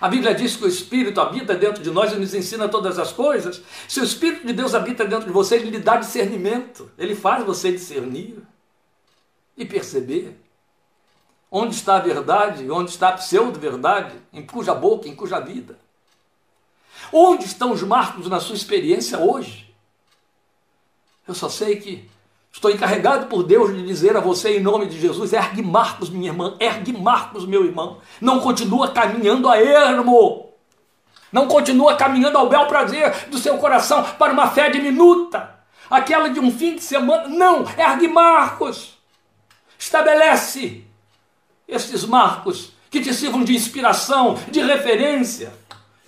[0.00, 3.12] A Bíblia diz que o Espírito habita dentro de nós e nos ensina todas as
[3.12, 3.62] coisas.
[3.86, 6.90] Se o Espírito de Deus habita dentro de você, ele lhe dá discernimento.
[6.96, 8.42] Ele faz você discernir
[9.56, 10.40] e perceber
[11.50, 15.78] onde está a verdade, onde está a pseudo-verdade, em cuja boca, em cuja vida.
[17.12, 19.74] Onde estão os marcos na sua experiência hoje?
[21.28, 22.09] Eu só sei que
[22.52, 26.30] estou encarregado por Deus de dizer a você, em nome de Jesus: ergue marcos, minha
[26.30, 27.98] irmã, ergue marcos, meu irmão.
[28.20, 30.50] Não continua caminhando a ermo.
[31.32, 35.58] Não continua caminhando ao bel prazer do seu coração para uma fé diminuta,
[35.88, 37.28] aquela de um fim de semana.
[37.28, 38.98] Não, ergue marcos.
[39.78, 40.84] Estabelece
[41.68, 45.52] estes marcos que te sirvam de inspiração, de referência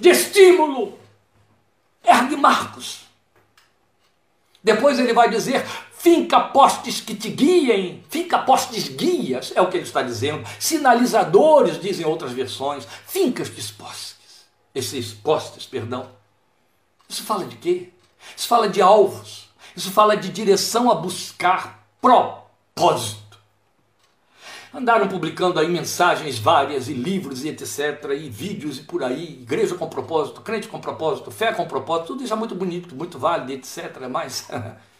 [0.02, 0.98] de estímulo.
[2.05, 3.02] Ergue Marcos.
[4.62, 5.64] Depois ele vai dizer:
[6.03, 10.45] finca postes que te guiem, finca postes guias, é o que ele está dizendo.
[10.59, 12.88] Sinalizadores, dizem outras versões.
[13.07, 16.09] Finca estes postes, esses postes, perdão.
[17.09, 17.91] Isso fala de quê?
[18.37, 19.49] Isso fala de alvos.
[19.77, 23.38] Isso fala de direção a buscar propósito.
[24.75, 29.77] Andaram publicando aí mensagens várias e livros e etc, e vídeos e por aí, igreja
[29.77, 33.53] com propósito, crente com propósito, fé com propósito, tudo isso é muito bonito, muito válido,
[33.53, 34.49] etc, mas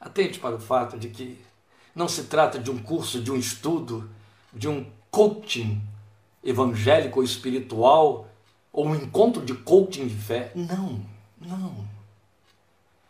[0.00, 1.38] atente para o fato de que
[1.94, 4.08] não se trata de um curso, de um estudo,
[4.52, 5.80] de um coaching
[6.44, 8.28] evangélico ou espiritual,
[8.72, 10.52] ou um encontro de coaching de fé.
[10.54, 11.00] Não,
[11.40, 11.88] não.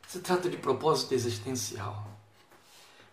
[0.06, 2.06] Se trata de propósito existencial.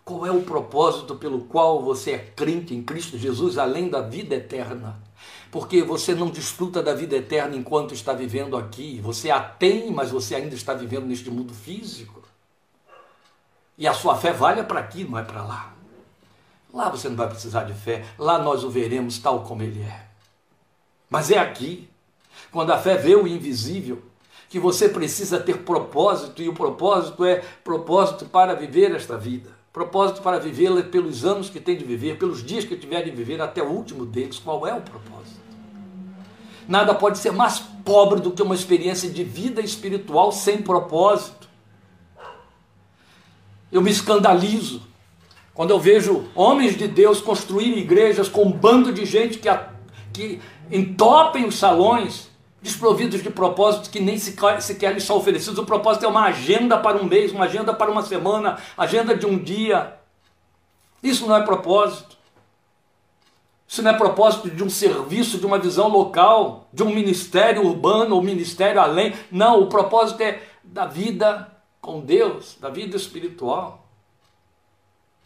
[0.06, 4.36] Qual é o propósito pelo qual você é crente em Cristo Jesus além da vida
[4.36, 5.02] eterna?
[5.50, 9.00] Porque você não desfruta da vida eterna enquanto está vivendo aqui.
[9.02, 12.22] Você a tem, mas você ainda está vivendo neste mundo físico.
[13.78, 15.74] E a sua fé vale para aqui, não é para lá.
[16.74, 20.08] Lá você não vai precisar de fé, lá nós o veremos tal como ele é.
[21.10, 21.88] Mas é aqui,
[22.52, 24.02] quando a fé vê o invisível,
[24.50, 29.50] que você precisa ter propósito, e o propósito é propósito para viver esta vida.
[29.72, 33.42] Propósito para vivê-la pelos anos que tem de viver, pelos dias que tiver de viver,
[33.42, 34.38] até o último deles.
[34.38, 35.42] Qual é o propósito?
[36.68, 41.50] Nada pode ser mais pobre do que uma experiência de vida espiritual sem propósito.
[43.74, 44.84] Eu me escandalizo
[45.52, 49.50] quando eu vejo homens de Deus construírem igrejas com um bando de gente que,
[50.14, 50.40] que
[50.72, 52.30] entopem os salões
[52.62, 55.58] desprovidos de propósitos que nem sequer, sequer lhes são oferecidos.
[55.58, 59.26] O propósito é uma agenda para um mês, uma agenda para uma semana, agenda de
[59.26, 59.96] um dia.
[61.02, 62.16] Isso não é propósito.
[63.68, 68.16] Isso não é propósito de um serviço, de uma visão local, de um ministério urbano
[68.16, 69.14] ou ministério além.
[69.32, 71.53] Não, o propósito é da vida
[71.84, 73.88] com Deus, da vida espiritual.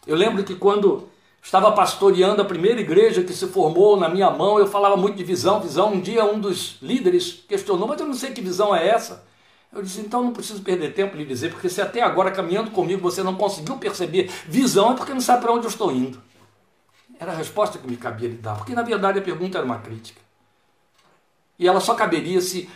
[0.06, 1.08] Eu lembro que quando
[1.48, 4.60] Estava pastoreando a primeira igreja que se formou na minha mão.
[4.60, 5.93] Eu falava muito de visão, visão.
[5.93, 9.26] Um dia um dos líderes questionou, mas eu não sei que visão é essa.
[9.72, 13.02] Eu disse, então não preciso perder tempo lhe dizer, porque se até agora caminhando comigo
[13.02, 16.22] você não conseguiu perceber visão, é porque não sabe para onde eu estou indo.
[17.17, 19.80] Era a resposta que me cabia lhe dar, porque na verdade a pergunta era uma
[19.80, 20.20] crítica.
[21.58, 22.70] E ela só caberia se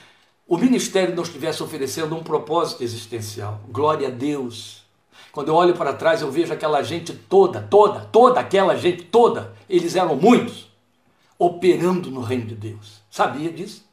[0.52, 3.62] o ministério não estivesse oferecendo um propósito existencial.
[3.70, 4.82] Glória a Deus
[5.32, 9.56] quando eu olho para trás, eu vejo aquela gente toda, toda, toda aquela gente toda,
[9.70, 10.70] eles eram muitos,
[11.40, 13.02] operando no reino de Deus.
[13.10, 13.86] Sabia disso?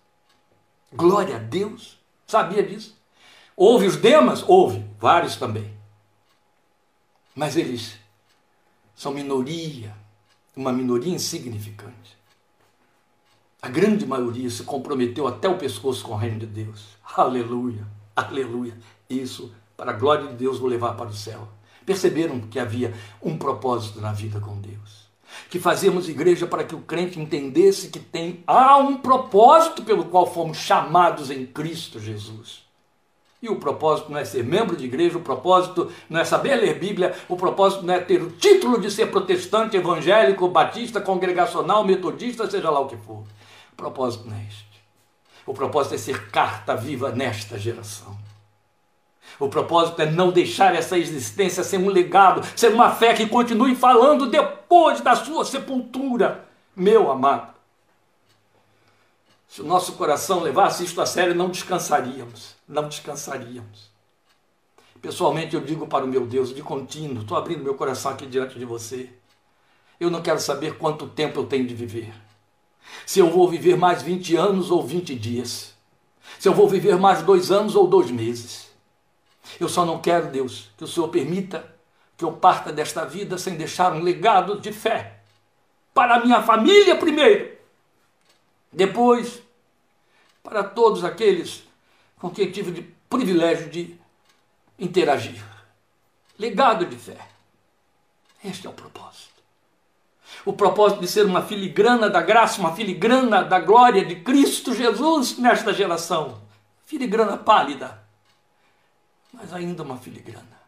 [0.92, 1.96] Glória a Deus.
[2.26, 2.96] Sabia disso?
[3.56, 4.44] Houve os demas?
[4.46, 5.72] Houve, vários também.
[7.36, 7.96] Mas eles
[8.96, 9.94] são minoria,
[10.56, 12.17] uma minoria insignificante.
[13.60, 16.96] A grande maioria se comprometeu até o pescoço com o reino de Deus.
[17.16, 18.78] Aleluia, aleluia.
[19.10, 21.48] Isso para a glória de Deus, vou levar para o céu.
[21.84, 25.08] Perceberam que havia um propósito na vida com Deus.
[25.50, 30.32] Que fazíamos igreja para que o crente entendesse que tem há um propósito pelo qual
[30.32, 32.62] fomos chamados em Cristo Jesus.
[33.42, 36.78] E o propósito não é ser membro de igreja, o propósito não é saber ler
[36.78, 42.48] Bíblia, o propósito não é ter o título de ser protestante, evangélico, batista, congregacional, metodista,
[42.48, 43.24] seja lá o que for.
[43.78, 44.82] Propósito não é este.
[45.46, 48.18] O propósito é ser carta viva nesta geração.
[49.38, 53.76] O propósito é não deixar essa existência ser um legado, ser uma fé que continue
[53.76, 57.54] falando depois da sua sepultura, meu amado.
[59.46, 63.92] Se o nosso coração levasse isto a sério, não descansaríamos, não descansaríamos.
[65.00, 68.58] Pessoalmente, eu digo para o meu Deus, de contínuo, estou abrindo meu coração aqui diante
[68.58, 69.08] de você.
[70.00, 72.12] Eu não quero saber quanto tempo eu tenho de viver.
[73.06, 75.74] Se eu vou viver mais 20 anos ou 20 dias.
[76.38, 78.68] Se eu vou viver mais dois anos ou dois meses.
[79.58, 81.74] Eu só não quero, Deus, que o Senhor permita
[82.16, 85.20] que eu parta desta vida sem deixar um legado de fé
[85.94, 87.56] para a minha família primeiro,
[88.72, 89.40] depois
[90.42, 91.64] para todos aqueles
[92.18, 93.96] com quem tive o privilégio de
[94.78, 95.44] interagir.
[96.38, 97.18] Legado de fé.
[98.44, 99.27] Este é o propósito.
[100.44, 105.38] O propósito de ser uma filigrana da graça, uma filigrana da glória de Cristo Jesus
[105.38, 106.40] nesta geração.
[106.84, 108.08] Filigrana pálida
[109.32, 110.58] mas ainda uma filigrana.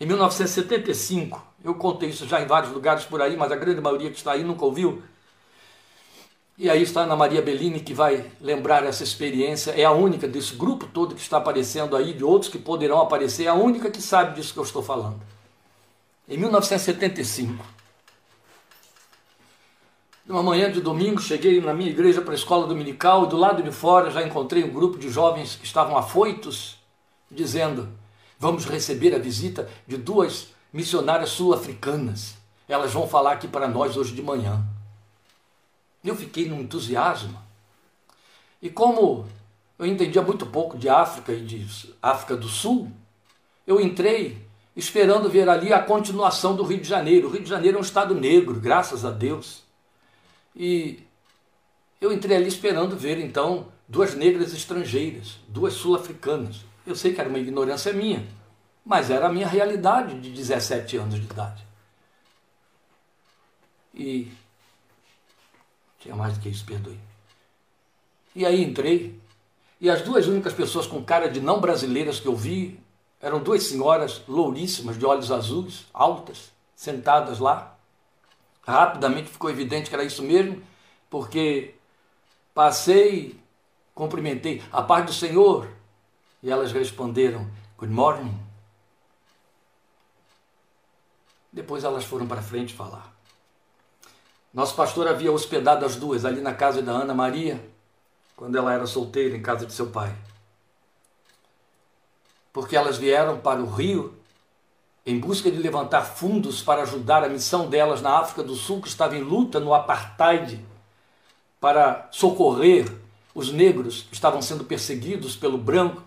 [0.00, 4.10] Em 1975, eu contei isso já em vários lugares por aí, mas a grande maioria
[4.10, 5.02] que está aí nunca ouviu.
[6.56, 9.72] E aí está Ana Maria Bellini que vai lembrar essa experiência.
[9.72, 13.44] É a única desse grupo todo que está aparecendo aí, de outros que poderão aparecer,
[13.44, 15.20] é a única que sabe disso que eu estou falando.
[16.30, 17.64] Em 1975,
[20.26, 23.62] numa manhã de domingo, cheguei na minha igreja para a escola dominical e do lado
[23.62, 26.76] de fora já encontrei um grupo de jovens que estavam afoitos,
[27.30, 27.88] dizendo:
[28.38, 32.34] Vamos receber a visita de duas missionárias sul-africanas.
[32.68, 34.62] Elas vão falar aqui para nós hoje de manhã.
[36.04, 37.40] Eu fiquei num entusiasmo.
[38.60, 39.24] E como
[39.78, 41.66] eu entendia muito pouco de África e de
[42.02, 42.92] África do Sul,
[43.66, 44.46] eu entrei
[44.78, 47.26] esperando ver ali a continuação do Rio de Janeiro.
[47.26, 49.64] O Rio de Janeiro é um estado negro, graças a Deus.
[50.54, 51.00] E
[52.00, 56.64] eu entrei ali esperando ver então duas negras estrangeiras, duas sul-africanas.
[56.86, 58.24] Eu sei que era uma ignorância minha,
[58.86, 61.66] mas era a minha realidade de 17 anos de idade.
[63.92, 64.30] E
[65.98, 67.00] tinha mais do que isso, perdoe.
[68.32, 69.18] E aí entrei,
[69.80, 72.78] e as duas únicas pessoas com cara de não brasileiras que eu vi
[73.20, 77.74] eram duas senhoras louríssimas, de olhos azuis, altas, sentadas lá.
[78.66, 80.62] Rapidamente ficou evidente que era isso mesmo,
[81.10, 81.74] porque
[82.54, 83.38] passei,
[83.94, 85.68] cumprimentei a paz do Senhor,
[86.42, 87.48] e elas responderam:
[87.78, 88.38] Good morning,
[91.52, 93.12] Depois elas foram para frente falar.
[94.52, 97.60] Nosso pastor havia hospedado as duas ali na casa da Ana Maria,
[98.36, 100.14] quando ela era solteira em casa de seu pai.
[102.52, 104.14] Porque elas vieram para o Rio
[105.04, 108.88] em busca de levantar fundos para ajudar a missão delas na África do Sul, que
[108.88, 110.62] estava em luta no apartheid,
[111.58, 112.92] para socorrer
[113.34, 116.02] os negros que estavam sendo perseguidos pelo branco,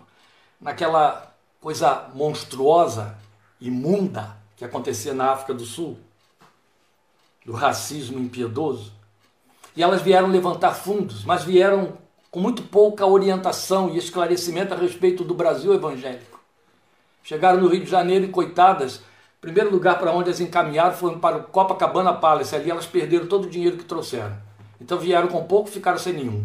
[0.60, 3.18] naquela coisa monstruosa,
[3.60, 5.98] imunda que acontecia na África do Sul
[7.44, 8.92] do racismo impiedoso.
[9.74, 11.98] E elas vieram levantar fundos, mas vieram
[12.30, 16.31] com muito pouca orientação e esclarecimento a respeito do Brasil evangélico.
[17.22, 19.00] Chegaram no Rio de Janeiro e, coitadas,
[19.40, 22.54] primeiro lugar para onde as encaminharam foi para o Copacabana Palace.
[22.54, 24.36] Ali elas perderam todo o dinheiro que trouxeram.
[24.80, 26.44] Então vieram com pouco e ficaram sem nenhum.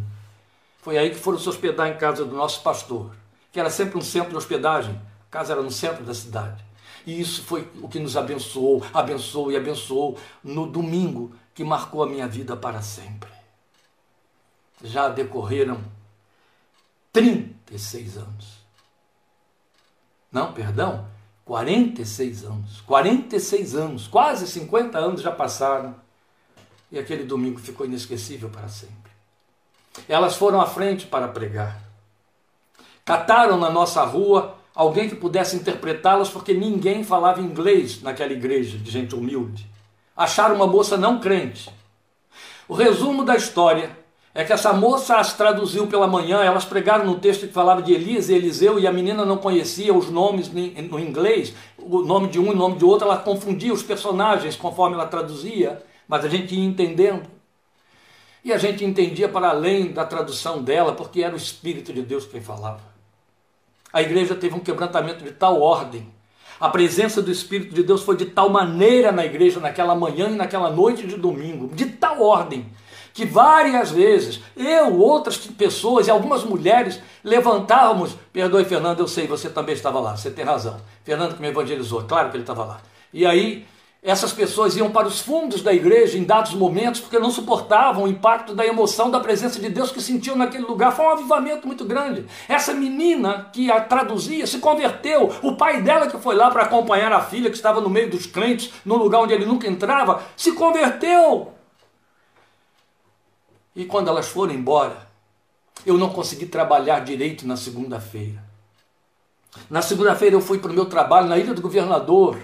[0.81, 3.11] Foi aí que foram se hospedar em casa do nosso pastor,
[3.51, 4.93] que era sempre um centro de hospedagem.
[5.27, 6.63] A casa era no centro da cidade.
[7.05, 12.07] E isso foi o que nos abençoou, abençoou e abençoou no domingo que marcou a
[12.07, 13.29] minha vida para sempre.
[14.83, 15.81] Já decorreram
[17.11, 18.56] 36 anos.
[20.31, 21.07] Não, perdão,
[21.45, 22.81] 46 anos.
[22.81, 25.95] 46 anos, quase 50 anos já passaram.
[26.91, 29.11] E aquele domingo ficou inesquecível para sempre.
[30.07, 31.81] Elas foram à frente para pregar.
[33.03, 38.91] Cataram na nossa rua alguém que pudesse interpretá-las, porque ninguém falava inglês naquela igreja de
[38.91, 39.67] gente humilde.
[40.15, 41.73] Acharam uma moça não crente.
[42.67, 43.96] O resumo da história
[44.37, 47.91] é que essa moça as traduziu pela manhã, elas pregaram no texto que falava de
[47.91, 52.39] Elias e Eliseu, e a menina não conhecia os nomes no inglês, o nome de
[52.39, 56.29] um e o nome de outro, ela confundia os personagens conforme ela traduzia, mas a
[56.29, 57.23] gente ia entendendo.
[58.45, 62.27] E a gente entendia para além da tradução dela, porque era o Espírito de Deus
[62.27, 62.81] quem falava.
[63.91, 66.07] A igreja teve um quebrantamento de tal ordem.
[66.59, 70.35] A presença do Espírito de Deus foi de tal maneira na igreja naquela manhã e
[70.35, 72.67] naquela noite de domingo, de tal ordem,
[73.17, 78.15] que várias vezes eu, outras pessoas e algumas mulheres levantávamos.
[78.31, 80.77] Perdoe, Fernando, eu sei, você também estava lá, você tem razão.
[81.03, 82.79] Fernando que me evangelizou, claro que ele estava lá.
[83.11, 83.65] E aí
[84.03, 88.07] essas pessoas iam para os fundos da igreja em dados momentos porque não suportavam o
[88.07, 90.95] impacto da emoção da presença de Deus que sentiam naquele lugar.
[90.95, 92.23] Foi um avivamento muito grande.
[92.47, 95.33] Essa menina que a traduzia se converteu.
[95.41, 98.27] O pai dela, que foi lá para acompanhar a filha, que estava no meio dos
[98.27, 101.56] crentes, no lugar onde ele nunca entrava, se converteu.
[103.77, 105.07] E quando elas foram embora,
[105.85, 108.43] eu não consegui trabalhar direito na segunda-feira.
[109.69, 112.39] Na segunda-feira eu fui para o meu trabalho na Ilha do Governador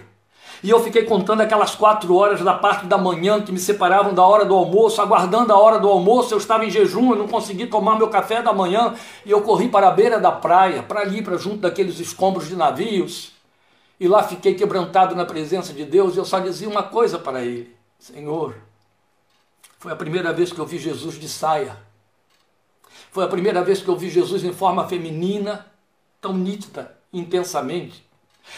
[0.61, 4.23] e eu fiquei contando aquelas quatro horas da parte da manhã que me separavam da
[4.23, 6.35] hora do almoço, aguardando a hora do almoço.
[6.35, 8.93] Eu estava em jejum, eu não consegui tomar meu café da manhã
[9.25, 12.55] e eu corri para a beira da praia, para ali, para junto daqueles escombros de
[12.55, 13.31] navios.
[13.99, 17.43] E lá fiquei quebrantado na presença de Deus e eu só dizia uma coisa para
[17.43, 18.55] ele: Senhor,
[19.83, 21.75] foi a primeira vez que eu vi Jesus de saia.
[23.11, 25.67] Foi a primeira vez que eu vi Jesus em forma feminina,
[26.21, 28.01] tão nítida, intensamente.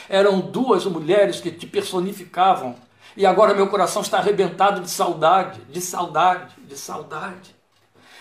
[0.08, 2.76] Eram duas mulheres que te personificavam.
[3.18, 7.56] E agora meu coração está arrebentado de saudade, de saudade, de saudade.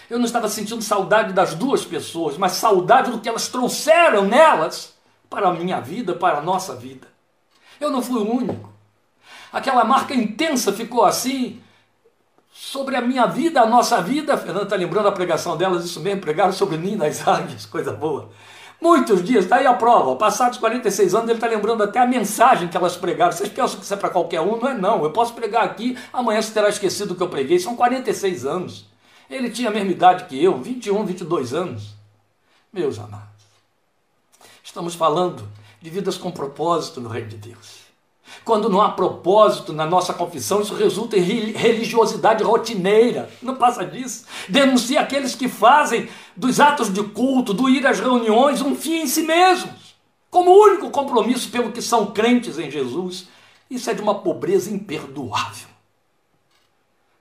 [0.08, 4.94] Eu não estava sentindo saudade das duas pessoas, mas saudade do que elas trouxeram nelas
[5.28, 7.06] para a minha vida, para a nossa vida.
[7.78, 8.72] Eu não fui o único.
[9.52, 11.60] Aquela marca intensa ficou assim
[12.54, 14.34] sobre a minha vida, a nossa vida.
[14.34, 17.92] A Fernanda está lembrando a pregação delas, isso mesmo, pregaram sobre mim nas águias, coisa
[17.92, 18.30] boa.
[18.80, 20.14] Muitos dias, está aí a prova.
[20.14, 23.32] Passados 46 anos, ele está lembrando até a mensagem que elas pregaram.
[23.32, 24.56] Vocês pensam que isso é para qualquer um?
[24.56, 25.02] Não é não.
[25.02, 27.58] Eu posso pregar aqui, amanhã você terá esquecido o que eu preguei.
[27.58, 28.86] São 46 anos.
[29.28, 31.94] Ele tinha a mesma idade que eu, 21, 22 anos.
[32.72, 33.24] Meus amados,
[34.62, 35.48] estamos falando
[35.80, 37.83] de vidas com propósito no reino de Deus.
[38.44, 43.30] Quando não há propósito na nossa confissão, isso resulta em religiosidade rotineira.
[43.40, 44.26] Não passa disso.
[44.48, 49.06] Denuncia aqueles que fazem dos atos de culto, do ir às reuniões, um fim em
[49.06, 49.96] si mesmos,
[50.30, 53.28] como único compromisso pelo que são crentes em Jesus.
[53.70, 55.68] Isso é de uma pobreza imperdoável.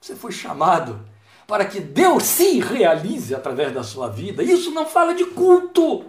[0.02, 1.00] Você foi chamado
[1.48, 4.44] para que Deus se realize através da sua vida.
[4.44, 6.04] Isso não fala de culto.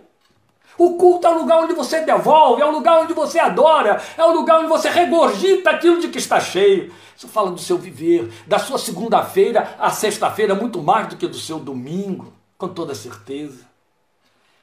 [0.77, 4.25] O culto é o lugar onde você devolve, é o lugar onde você adora, é
[4.25, 6.93] o lugar onde você regurgita aquilo de que está cheio.
[7.17, 11.39] Isso fala do seu viver, da sua segunda-feira à sexta-feira, muito mais do que do
[11.39, 13.65] seu domingo, com toda certeza.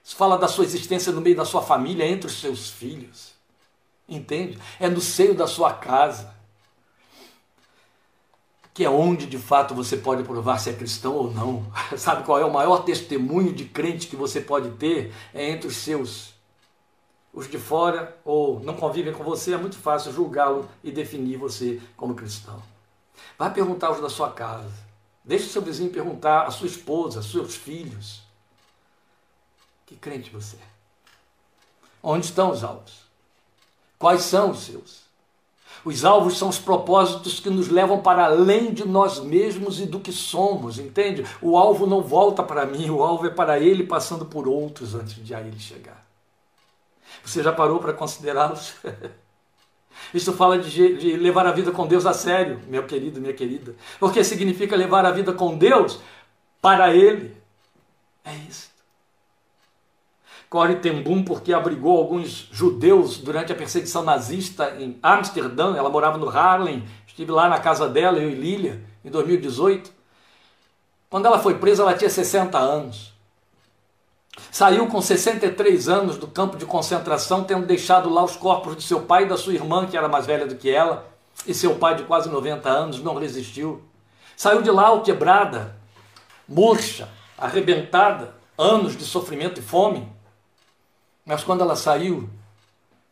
[0.03, 3.31] Isso fala da sua existência no meio da sua família, entre os seus filhos.
[4.09, 4.59] Entende?
[4.79, 6.40] É no seio da sua casa
[8.73, 11.65] que é onde de fato você pode provar se é cristão ou não.
[11.97, 15.13] Sabe qual é o maior testemunho de crente que você pode ter?
[15.33, 16.31] É entre os seus
[17.33, 21.81] os de fora ou não convivem com você, é muito fácil julgá-lo e definir você
[21.95, 22.61] como cristão.
[23.37, 24.71] Vai perguntar aos da sua casa.
[25.23, 28.21] Deixe seu vizinho perguntar a sua esposa, seus filhos.
[29.85, 30.71] Que crente você é?
[32.03, 33.03] Onde estão os alvos?
[33.97, 35.00] Quais são os seus?
[35.83, 39.99] Os alvos são os propósitos que nos levam para além de nós mesmos e do
[39.99, 41.25] que somos, entende?
[41.41, 45.15] O alvo não volta para mim, o alvo é para ele passando por outros antes
[45.15, 46.05] de a ele chegar.
[47.23, 48.73] Você já parou para considerá-los?
[50.13, 53.75] Isso fala de, de, levar a vida com Deus a sério, meu querido, minha querida.
[53.99, 55.99] Porque significa levar a vida com Deus
[56.61, 57.35] para Ele.
[58.23, 58.70] É isso.
[60.51, 65.77] Corrie ten Boom, porque abrigou alguns judeus durante a perseguição nazista em Amsterdã.
[65.77, 66.83] Ela morava no Harlem.
[67.07, 69.89] Estive lá na casa dela, eu e Lilia, em 2018.
[71.09, 73.13] Quando ela foi presa, ela tinha 60 anos.
[74.51, 79.03] Saiu com 63 anos do campo de concentração, tendo deixado lá os corpos de seu
[79.03, 81.07] pai e da sua irmã, que era mais velha do que ela,
[81.47, 83.81] e seu pai, de quase 90 anos, não resistiu.
[84.35, 85.77] Saiu de lá quebrada,
[86.45, 90.19] murcha, arrebentada, anos de sofrimento e fome.
[91.25, 92.29] Mas quando ela saiu,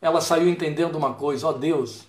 [0.01, 2.05] ela saiu entendendo uma coisa: ó oh Deus,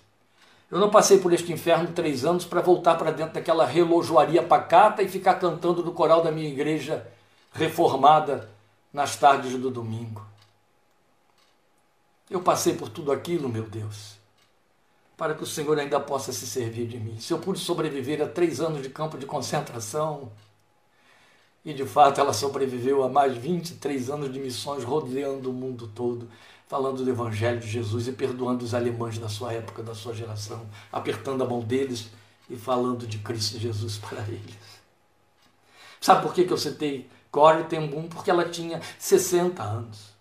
[0.69, 5.03] eu não passei por este inferno três anos para voltar para dentro daquela relojoaria pacata
[5.03, 7.05] e ficar cantando no coral da minha igreja
[7.51, 8.49] reformada
[8.93, 10.25] nas tardes do domingo.
[12.29, 14.15] Eu passei por tudo aquilo, meu Deus,
[15.17, 17.19] para que o Senhor ainda possa se servir de mim.
[17.19, 20.31] Se eu pude sobreviver a três anos de campo de concentração,
[21.63, 26.27] e de fato ela sobreviveu a mais 23 anos de missões rodeando o mundo todo,
[26.67, 30.65] falando do Evangelho de Jesus e perdoando os alemães da sua época, da sua geração,
[30.91, 32.09] apertando a mão deles
[32.49, 34.81] e falando de Cristo Jesus para eles.
[35.99, 40.11] Sabe por que, eu citei Corre tem boom porque ela tinha 60 anos.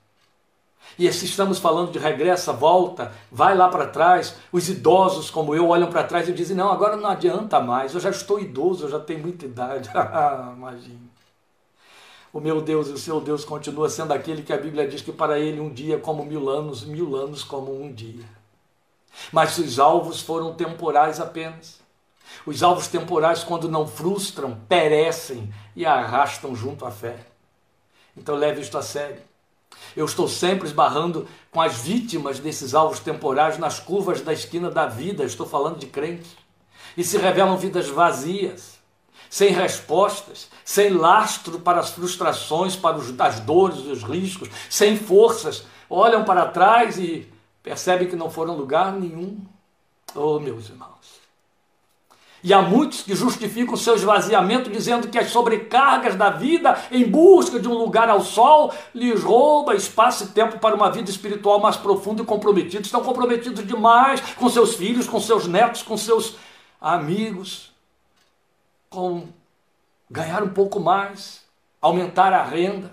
[0.98, 5.68] E se estamos falando de regressa, volta, vai lá para trás, os idosos como eu
[5.68, 8.90] olham para trás e dizem: não, agora não adianta mais, eu já estou idoso, eu
[8.90, 9.90] já tenho muita idade.
[10.56, 11.09] Imagine.
[12.32, 15.12] O meu Deus e o seu Deus continua sendo aquele que a Bíblia diz que
[15.12, 18.24] para ele um dia como mil anos, mil anos como um dia.
[19.32, 21.80] Mas os alvos foram temporais apenas.
[22.46, 27.18] Os alvos temporais, quando não frustram, perecem e arrastam junto à fé.
[28.16, 29.22] Então leve isto a sério.
[29.96, 34.86] Eu estou sempre esbarrando com as vítimas desses alvos temporais nas curvas da esquina da
[34.86, 35.24] vida.
[35.24, 36.36] Estou falando de crentes.
[36.96, 38.79] E se revelam vidas vazias,
[39.30, 45.64] sem respostas, sem lastro para as frustrações, para os, as dores, os riscos, sem forças.
[45.88, 49.38] Olham para trás e percebem que não foram lugar nenhum.
[50.16, 50.90] Oh, meus irmãos.
[52.42, 57.60] E há muitos que justificam seu esvaziamento dizendo que as sobrecargas da vida em busca
[57.60, 61.76] de um lugar ao sol lhes rouba espaço e tempo para uma vida espiritual mais
[61.76, 62.82] profunda e comprometida.
[62.82, 66.34] Estão comprometidos demais com seus filhos, com seus netos, com seus
[66.80, 67.69] amigos,
[68.90, 69.28] com
[70.10, 71.42] ganhar um pouco mais,
[71.80, 72.92] aumentar a renda.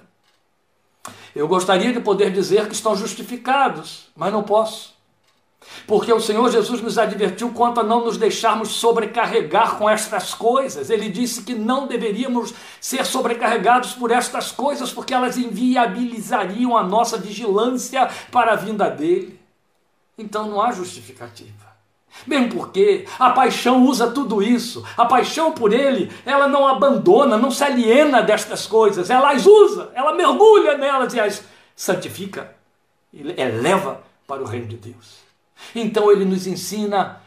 [1.36, 4.96] Eu gostaria de poder dizer que estão justificados, mas não posso.
[5.88, 10.90] Porque o Senhor Jesus nos advertiu quanto a não nos deixarmos sobrecarregar com estas coisas.
[10.90, 17.18] Ele disse que não deveríamos ser sobrecarregados por estas coisas, porque elas inviabilizariam a nossa
[17.18, 19.40] vigilância para a vinda dele.
[20.18, 21.67] Então não há justificativa.
[22.26, 24.86] Mesmo porque a paixão usa tudo isso.
[24.98, 29.10] A paixão por ele, ela não abandona, não se aliena destas coisas.
[29.10, 31.44] Ela as usa, ela mergulha nelas e as
[31.76, 32.56] santifica
[33.14, 35.18] eleva para o reino de Deus.
[35.74, 37.22] Então ele nos ensina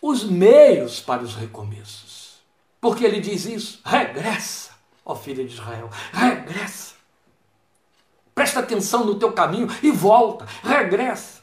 [0.00, 2.40] os meios para os recomeços.
[2.80, 4.72] Porque ele diz isso: regressa,
[5.04, 6.94] ó filha de Israel, regressa.
[8.34, 11.42] Presta atenção no teu caminho e volta, regressa.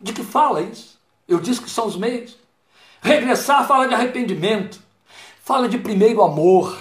[0.00, 0.95] De que fala isso?
[1.28, 2.36] Eu disse que são os meios.
[3.00, 4.80] Regressar fala de arrependimento,
[5.42, 6.76] fala de primeiro amor,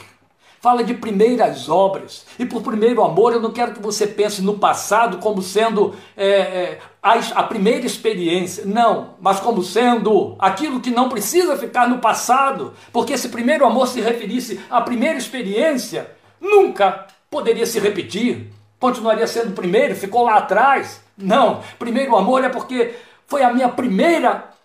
[0.59, 2.25] fala de primeiras obras.
[2.39, 6.27] E por primeiro amor, eu não quero que você pense no passado como sendo é,
[6.27, 8.65] é, a, a primeira experiência.
[8.65, 12.73] Não, mas como sendo aquilo que não precisa ficar no passado.
[12.91, 16.09] Porque se primeiro amor se referisse à primeira experiência,
[16.41, 18.51] nunca poderia se repetir.
[18.79, 21.03] Continuaria sendo o primeiro, ficou lá atrás.
[21.15, 22.95] Não, primeiro amor é porque
[23.27, 24.55] foi a minha primeira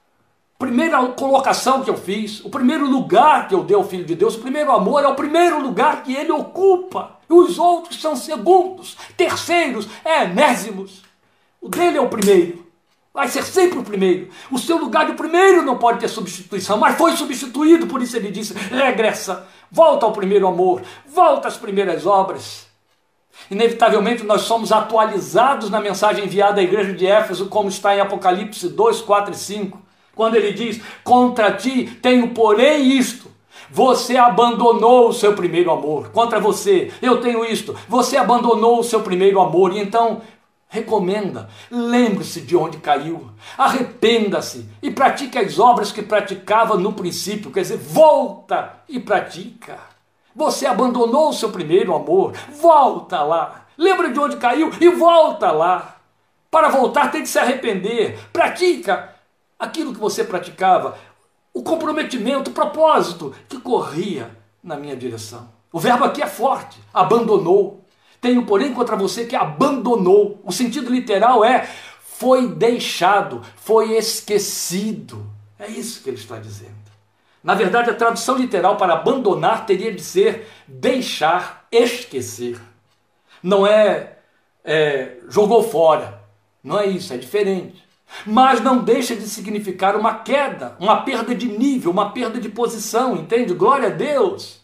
[0.61, 4.35] primeira colocação que eu fiz, o primeiro lugar que eu dei ao Filho de Deus,
[4.35, 7.19] o primeiro amor é o primeiro lugar que ele ocupa.
[7.31, 11.03] E os outros são segundos, terceiros, enésimos.
[11.63, 12.67] O dele é o primeiro.
[13.13, 14.29] Vai ser sempre o primeiro.
[14.51, 18.31] O seu lugar de primeiro não pode ter substituição, mas foi substituído, por isso ele
[18.31, 22.70] disse: regressa, volta ao primeiro amor, volta às primeiras obras.
[23.51, 28.68] Inevitavelmente nós somos atualizados na mensagem enviada à igreja de Éfeso, como está em Apocalipse
[28.68, 29.83] 2, 4 e 5,
[30.14, 33.31] quando ele diz: Contra ti tenho, porém, isto.
[33.72, 36.11] Você abandonou o seu primeiro amor.
[36.11, 37.76] Contra você, eu tenho isto.
[37.89, 39.72] Você abandonou o seu primeiro amor.
[39.72, 40.22] E então,
[40.68, 47.51] recomenda, lembre-se de onde caiu, arrependa-se e pratique as obras que praticava no princípio.
[47.51, 49.78] Quer dizer, volta e pratica.
[50.35, 53.66] Você abandonou o seu primeiro amor, volta lá.
[53.76, 55.97] Lembra de onde caiu e volta lá.
[56.51, 58.18] Para voltar tem que se arrepender.
[58.33, 59.14] Pratica
[59.59, 60.99] aquilo que você praticava,
[61.53, 64.31] o comprometimento, o propósito que corria
[64.62, 65.49] na minha direção.
[65.72, 67.85] O verbo aqui é forte, abandonou.
[68.20, 70.41] Tenho, porém, contra você que abandonou.
[70.45, 71.68] O sentido literal é
[72.03, 75.24] foi deixado, foi esquecido.
[75.59, 76.89] É isso que ele está dizendo.
[77.43, 82.61] Na verdade, a tradução literal para abandonar teria de ser deixar, esquecer.
[83.43, 84.18] Não é,
[84.64, 86.20] é jogou fora.
[86.62, 87.82] Não é isso, é diferente.
[88.26, 93.16] Mas não deixa de significar uma queda, uma perda de nível, uma perda de posição,
[93.16, 93.55] entende?
[93.55, 94.61] Glória a Deus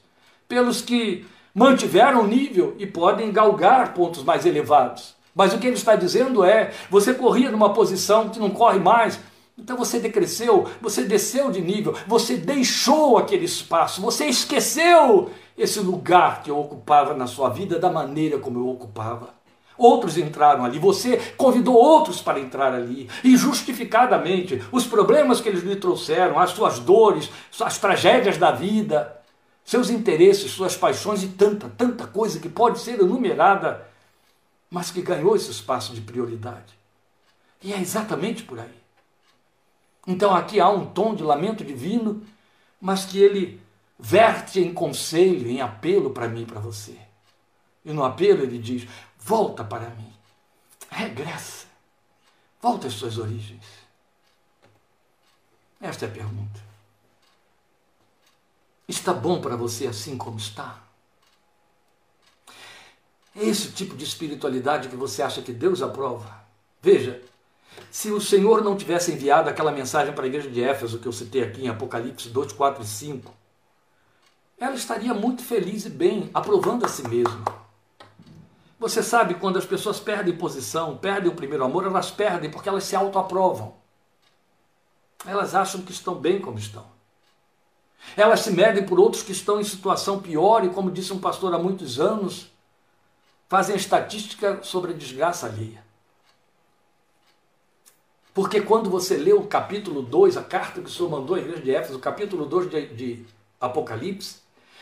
[0.48, 5.14] pelos que mantiveram o nível e podem galgar pontos mais elevados.
[5.34, 9.18] Mas o que ele está dizendo é: você corria numa posição que não corre mais,
[9.58, 16.42] então você decresceu, você desceu de nível, você deixou aquele espaço, você esqueceu esse lugar
[16.42, 19.34] que eu ocupava na sua vida da maneira como eu ocupava.
[19.78, 25.62] Outros entraram ali, você convidou outros para entrar ali, e justificadamente, os problemas que eles
[25.62, 27.30] lhe trouxeram, as suas dores,
[27.60, 29.20] as tragédias da vida,
[29.64, 33.86] seus interesses, suas paixões e tanta, tanta coisa que pode ser enumerada,
[34.70, 36.74] mas que ganhou esse espaço de prioridade.
[37.62, 38.85] E é exatamente por aí.
[40.06, 42.22] Então aqui há um tom de lamento divino,
[42.80, 43.60] mas que ele
[43.98, 46.96] verte em conselho, em apelo para mim e para você.
[47.84, 48.88] E no apelo ele diz:
[49.18, 50.12] Volta para mim.
[50.88, 51.66] Regressa.
[52.60, 53.64] Volta às suas origens.
[55.80, 56.64] Esta é a pergunta.
[58.88, 60.80] Está bom para você assim como está?
[63.34, 66.44] É esse tipo de espiritualidade que você acha que Deus aprova?
[66.80, 67.22] Veja,
[67.90, 71.12] se o Senhor não tivesse enviado aquela mensagem para a igreja de Éfeso que eu
[71.12, 73.34] citei aqui em Apocalipse 2, 4 e 5,
[74.58, 77.44] ela estaria muito feliz e bem, aprovando a si mesma.
[78.78, 82.84] Você sabe quando as pessoas perdem posição, perdem o primeiro amor, elas perdem porque elas
[82.84, 83.74] se autoaprovam.
[85.24, 86.84] Elas acham que estão bem como estão.
[88.16, 91.54] Elas se medem por outros que estão em situação pior e, como disse um pastor
[91.54, 92.52] há muitos anos,
[93.48, 95.85] fazem estatística sobre a desgraça alheia.
[98.36, 101.62] Porque quando você lê o capítulo 2, a carta que o Senhor mandou à igreja
[101.62, 103.26] de Éfeso, o capítulo 2 de, de
[103.58, 104.40] Apocalipse,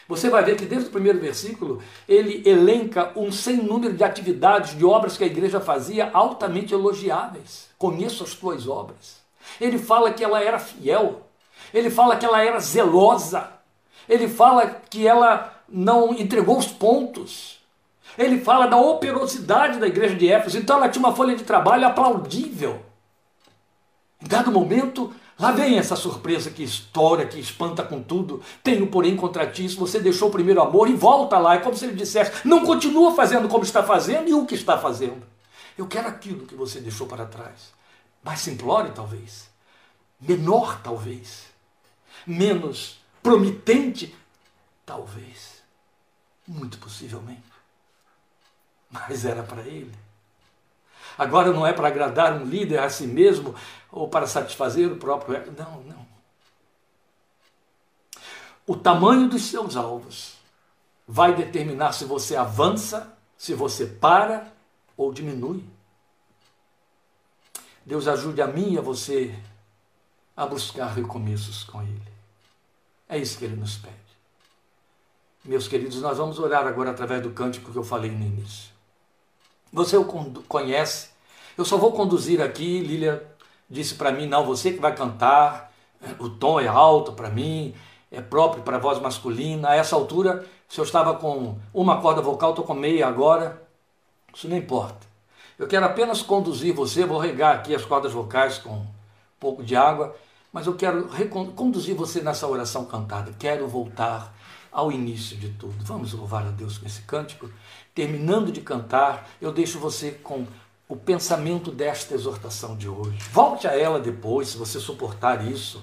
[0.08, 4.76] você vai ver que desde o primeiro versículo ele elenca um sem número de atividades,
[4.76, 7.68] de obras que a igreja fazia altamente elogiáveis.
[7.78, 9.22] Conheço as tuas obras.
[9.60, 11.22] Ele fala que ela era fiel.
[11.72, 13.50] Ele fala que ela era zelosa.
[14.08, 17.60] Ele fala que ela não entregou os pontos.
[18.18, 20.58] Ele fala da operosidade da igreja de Éfeso.
[20.58, 22.82] Então ela tinha uma folha de trabalho aplaudível.
[24.24, 28.40] Em dado momento, Lá vem essa surpresa que estoura, que espanta com tudo.
[28.62, 31.54] Tenho, porém, contra ti, se você deixou o primeiro amor e volta lá.
[31.54, 34.78] É como se ele dissesse: não continua fazendo como está fazendo e o que está
[34.78, 35.26] fazendo.
[35.76, 37.72] Eu quero aquilo que você deixou para trás.
[38.22, 39.50] Mais simplório, talvez.
[40.20, 41.46] Menor, talvez.
[42.24, 44.14] Menos promitente,
[44.86, 45.62] talvez.
[46.46, 47.42] Muito possivelmente.
[48.88, 49.92] Mas era para ele.
[51.18, 53.54] Agora não é para agradar um líder a si mesmo
[53.94, 55.52] ou para satisfazer o próprio ego.
[55.56, 56.06] Não, não.
[58.66, 60.34] O tamanho dos seus alvos
[61.06, 64.52] vai determinar se você avança, se você para
[64.96, 65.62] ou diminui.
[67.86, 69.38] Deus ajude a mim e a você
[70.36, 72.12] a buscar recomeços com Ele.
[73.08, 73.94] É isso que Ele nos pede.
[75.44, 78.72] Meus queridos, nós vamos orar agora através do cântico que eu falei no início.
[79.72, 80.04] Você o
[80.48, 81.10] conhece.
[81.56, 82.80] Eu só vou conduzir aqui.
[82.80, 83.33] Lília
[83.68, 85.72] disse para mim: não, você que vai cantar.
[86.18, 87.74] O tom é alto para mim,
[88.10, 89.70] é próprio para voz masculina.
[89.70, 93.62] A essa altura, se eu estava com uma corda vocal, estou com meia agora.
[94.34, 95.06] Isso não importa.
[95.58, 97.06] Eu quero apenas conduzir você.
[97.06, 98.86] Vou regar aqui as cordas vocais com um
[99.40, 100.14] pouco de água.
[100.52, 101.08] Mas eu quero
[101.56, 103.32] conduzir você nessa oração cantada.
[103.38, 104.34] Quero voltar
[104.70, 105.76] ao início de tudo.
[105.84, 107.48] Vamos louvar a Deus com esse cântico.
[107.94, 110.46] Terminando de cantar, eu deixo você com
[110.88, 113.18] o pensamento desta exortação de hoje.
[113.30, 115.82] Volte a ela depois, se você suportar isso.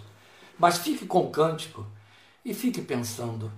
[0.57, 1.85] Mas fique com o cântico
[2.45, 3.51] e fique pensando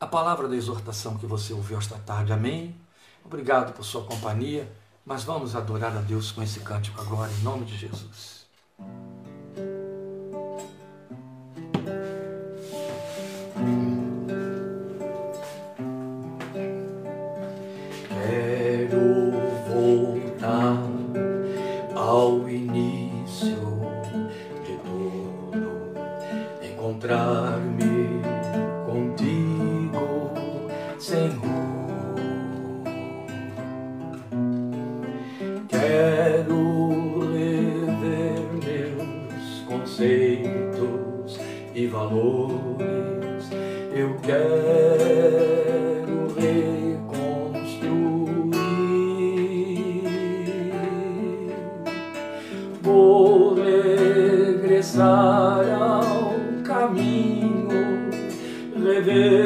[0.00, 2.32] a palavra da exortação que você ouviu esta tarde.
[2.32, 2.74] Amém?
[3.24, 4.70] Obrigado por sua companhia,
[5.04, 8.46] mas vamos adorar a Deus com esse cântico agora, em nome de Jesus.
[42.08, 43.50] valores.
[43.92, 45.46] Eu quero
[46.38, 47.24] reconstruir.
[52.82, 55.02] Vou regressar
[55.80, 57.68] ao caminho,
[58.84, 59.45] rever.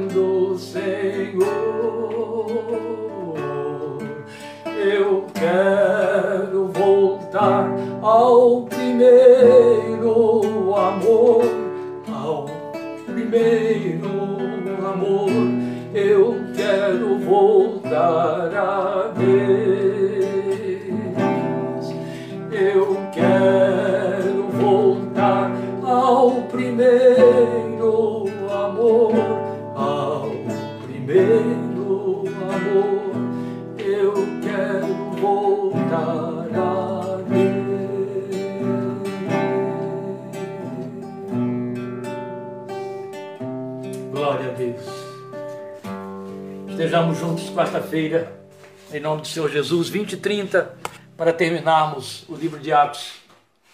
[49.21, 50.77] nome do Senhor Jesus, 20 e 30,
[51.15, 53.13] para terminarmos o livro de Atos,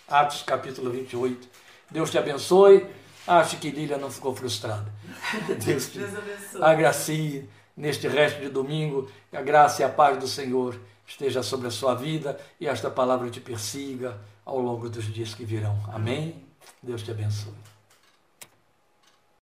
[0.07, 1.47] Atos capítulo 28.
[1.89, 2.85] Deus te abençoe.
[3.25, 4.91] Acho que Lília não ficou frustrada.
[5.65, 5.99] Deus te
[6.61, 9.09] agracie neste resto de domingo.
[9.29, 12.89] Que a graça e a paz do Senhor esteja sobre a sua vida e esta
[12.89, 15.77] palavra te persiga ao longo dos dias que virão.
[15.93, 16.43] Amém?
[16.83, 17.76] Deus te abençoe.